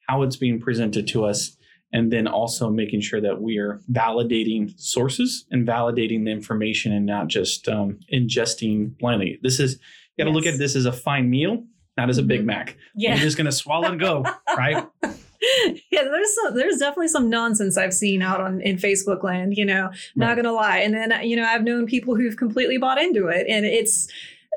how 0.08 0.22
it's 0.24 0.36
being 0.36 0.60
presented 0.60 1.08
to 1.10 1.26
us, 1.26 1.58
and 1.92 2.12
then 2.12 2.28
also 2.28 2.70
making 2.70 3.02
sure 3.02 3.22
that 3.22 3.42
we 3.42 3.58
are 3.58 3.82
validating 3.92 4.80
sources 4.80 5.46
and 5.50 5.68
validating 5.68 6.26
the 6.26 6.32
information 6.32 6.92
and 6.92 7.06
not 7.06 7.28
just 7.28 7.68
um, 7.68 8.00
ingesting 8.14 8.98
blindly. 9.00 9.40
This 9.42 9.60
is 9.60 9.80
you 10.16 10.26
got 10.26 10.32
to 10.32 10.36
yes. 10.36 10.46
look 10.46 10.54
at 10.54 10.60
this 10.60 10.76
as 10.76 10.86
a 10.86 10.92
fine 10.92 11.30
meal, 11.30 11.64
not 11.98 12.10
as 12.10 12.18
a 12.18 12.24
Big 12.24 12.42
mm-hmm. 12.42 12.48
Mac. 12.48 12.78
Yeah, 12.96 13.16
you're 13.16 13.24
just 13.24 13.38
gonna 13.38 13.52
swallow 13.52 13.88
and 13.88 14.00
go, 14.00 14.24
right? 14.58 14.86
yeah, 15.02 16.04
there's 16.04 16.36
some, 16.36 16.56
there's 16.56 16.78
definitely 16.78 17.08
some 17.08 17.30
nonsense 17.30 17.78
I've 17.78 17.94
seen 17.94 18.22
out 18.22 18.42
on 18.42 18.62
in 18.62 18.78
Facebook 18.78 19.24
land. 19.24 19.58
You 19.58 19.66
know, 19.66 19.90
not 20.16 20.28
right. 20.28 20.36
gonna 20.36 20.52
lie, 20.52 20.80
and 20.80 20.94
then 20.94 21.14
you 21.24 21.36
know 21.36 21.46
I've 21.46 21.64
known 21.64 21.86
people 21.86 22.16
who've 22.16 22.36
completely 22.36 22.78
bought 22.78 23.00
into 23.00 23.28
it, 23.28 23.48
and 23.50 23.66
it's 23.66 24.08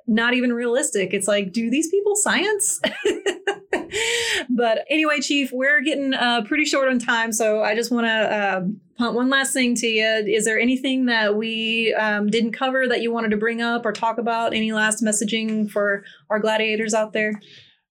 not 0.06 0.34
even 0.34 0.52
realistic. 0.52 1.12
It's 1.12 1.28
like, 1.28 1.52
do 1.52 1.70
these 1.70 1.88
people 1.88 2.16
science? 2.16 2.80
but 4.50 4.84
anyway, 4.88 5.20
Chief, 5.20 5.50
we're 5.52 5.80
getting 5.80 6.14
uh, 6.14 6.42
pretty 6.42 6.64
short 6.64 6.88
on 6.88 6.98
time, 6.98 7.32
so 7.32 7.62
I 7.62 7.74
just 7.74 7.90
want 7.90 8.06
to 8.06 8.10
uh, 8.10 8.62
punt 8.98 9.14
one 9.14 9.30
last 9.30 9.52
thing 9.52 9.74
to 9.76 9.86
you. 9.86 10.24
Is 10.26 10.44
there 10.44 10.58
anything 10.58 11.06
that 11.06 11.36
we 11.36 11.94
um, 11.94 12.28
didn't 12.28 12.52
cover 12.52 12.86
that 12.88 13.02
you 13.02 13.12
wanted 13.12 13.30
to 13.30 13.36
bring 13.36 13.62
up 13.62 13.86
or 13.86 13.92
talk 13.92 14.18
about? 14.18 14.54
Any 14.54 14.72
last 14.72 15.02
messaging 15.02 15.70
for 15.70 16.04
our 16.30 16.38
gladiators 16.38 16.94
out 16.94 17.12
there? 17.12 17.40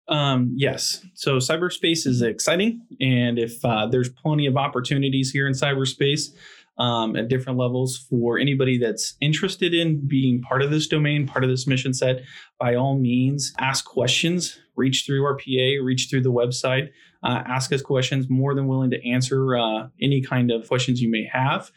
Um, 0.08 0.54
yes. 0.56 1.06
So 1.14 1.38
cyberspace 1.38 2.06
is 2.06 2.22
exciting, 2.22 2.82
and 3.00 3.40
if 3.40 3.64
uh, 3.64 3.88
there's 3.88 4.10
plenty 4.10 4.46
of 4.46 4.58
opportunities 4.58 5.32
here 5.32 5.48
in 5.48 5.54
cyberspace 5.54 6.34
um, 6.78 7.16
at 7.16 7.28
different 7.28 7.60
levels 7.60 7.98
for 8.10 8.40
anybody 8.40 8.78
that's 8.78 9.16
interested 9.22 9.74
in 9.74 10.06
being 10.08 10.42
part 10.42 10.62
of 10.62 10.72
this 10.72 10.88
domain, 10.88 11.28
part 11.28 11.44
of 11.44 11.50
this 11.50 11.68
mission 11.68 11.94
set. 11.94 12.22
By 12.60 12.76
all 12.76 12.98
means, 12.98 13.54
ask 13.60 13.86
questions, 13.86 14.60
reach 14.76 15.04
through 15.06 15.24
our 15.24 15.36
PA, 15.36 15.84
reach 15.84 16.08
through 16.10 16.24
the 16.24 16.32
website, 16.32 16.90
uh, 17.24 17.44
ask 17.46 17.72
us 17.72 17.82
questions. 17.82 18.30
More 18.30 18.56
than 18.56 18.68
willing 18.68 18.92
to 18.92 19.10
answer 19.10 19.56
uh, 19.56 19.88
any 20.02 20.22
kind 20.22 20.52
of 20.52 20.68
questions 20.68 21.02
you 21.02 21.10
may 21.10 21.28
have. 21.32 21.72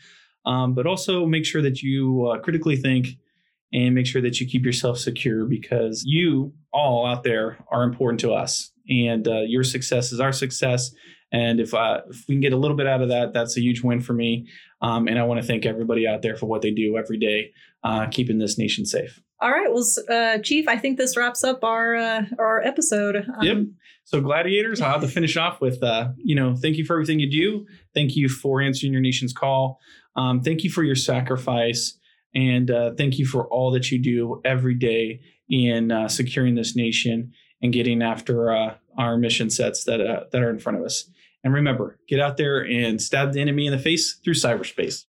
Um, 0.47 0.75
but 0.75 0.87
also 0.87 1.27
make 1.27 1.47
sure 1.47 1.63
that 1.63 1.83
you 1.83 2.27
uh, 2.27 2.39
critically 2.41 2.77
think 2.77 3.09
and 3.73 3.95
make 3.95 4.07
sure 4.07 4.23
that 4.23 4.41
you 4.41 4.47
keep 4.47 4.65
yourself 4.65 4.99
secure 4.99 5.47
because 5.47 6.03
you 6.05 6.53
all 6.73 7.07
out 7.07 7.25
there 7.25 7.65
are 7.71 7.83
important 7.83 8.21
to 8.21 8.33
us 8.33 8.71
and 8.89 9.27
uh, 9.27 9.41
your 9.41 9.65
success 9.65 10.13
is 10.13 10.21
our 10.21 10.33
success 10.33 10.91
and 11.35 11.59
if, 11.59 11.75
uh, 11.75 12.03
if 12.09 12.25
we 12.29 12.37
can 12.37 12.41
get 12.41 12.53
a 12.53 12.57
little 12.57 12.77
bit 12.77 12.87
out 12.87 13.03
of 13.03 13.09
that, 13.09 13.33
that's 13.33 13.57
a 13.57 13.61
huge 13.61 13.83
win 13.83 14.01
for 14.01 14.13
me. 14.13 14.47
Um, 14.85 15.09
and 15.09 15.19
I 15.19 15.23
want 15.23 15.41
to 15.41 15.47
thank 15.47 15.65
everybody 15.65 16.07
out 16.07 16.21
there 16.21 16.37
for 16.37 16.45
what 16.45 16.61
they 16.61 16.71
do 16.71 16.99
every 16.99 17.19
day, 17.19 17.53
uh, 17.85 18.07
keeping 18.11 18.39
this 18.39 18.59
nation 18.59 18.85
safe. 18.85 19.19
All 19.41 19.51
right, 19.51 19.73
well, 19.73 19.85
uh, 20.11 20.39
Chief, 20.43 20.69
I 20.69 20.77
think 20.77 20.99
this 20.99 21.17
wraps 21.17 21.43
up 21.43 21.65
our 21.65 21.97
uh, 21.97 22.23
our 22.39 22.61
episode. 22.63 23.17
Um, 23.17 23.43
yep. 23.43 23.57
So, 24.05 24.21
gladiators, 24.21 24.83
I'll 24.83 24.93
have 24.93 25.01
to 25.01 25.09
finish 25.09 25.39
off 25.39 25.63
with, 25.63 25.83
uh, 25.83 26.09
you 26.19 26.35
know, 26.35 26.55
thank 26.55 26.77
you 26.77 26.85
for 26.85 26.95
everything 26.97 27.19
you 27.19 27.31
do. 27.31 27.67
Thank 27.95 28.15
you 28.15 28.29
for 28.29 28.61
answering 28.61 28.93
your 28.93 29.01
nation's 29.01 29.33
call. 29.33 29.81
Um, 30.17 30.43
thank 30.43 30.65
you 30.65 30.71
for 30.71 30.83
your 30.83 30.95
sacrifice, 30.95 31.99
and 32.35 32.71
uh, 32.71 32.91
thank 32.97 33.19
you 33.19 33.25
for 33.25 33.47
all 33.49 33.71
that 33.73 33.91
you 33.91 33.99
do 33.99 34.43
every 34.45 34.75
day 34.75 35.21
in 35.49 35.93
uh, 35.93 36.09
securing 36.09 36.57
this 36.57 36.77
nation 36.77 37.33
and 37.63 37.73
getting 37.73 38.03
after 38.03 38.53
uh, 38.53 38.75
our 38.99 39.17
mission 39.17 39.49
sets 39.49 39.85
that 39.85 40.03
uh, 40.03 40.25
that 40.31 40.43
are 40.43 40.51
in 40.51 40.59
front 40.59 40.79
of 40.79 40.85
us. 40.85 41.09
And 41.45 41.53
remember, 41.53 41.99
get 42.09 42.21
out 42.21 42.39
there 42.39 42.67
and 42.67 43.01
stab 43.01 43.33
the 43.33 43.41
enemy 43.41 43.67
in 43.67 43.73
the 43.73 43.79
face 43.79 44.15
through 44.15 44.35
cyberspace. 44.35 45.05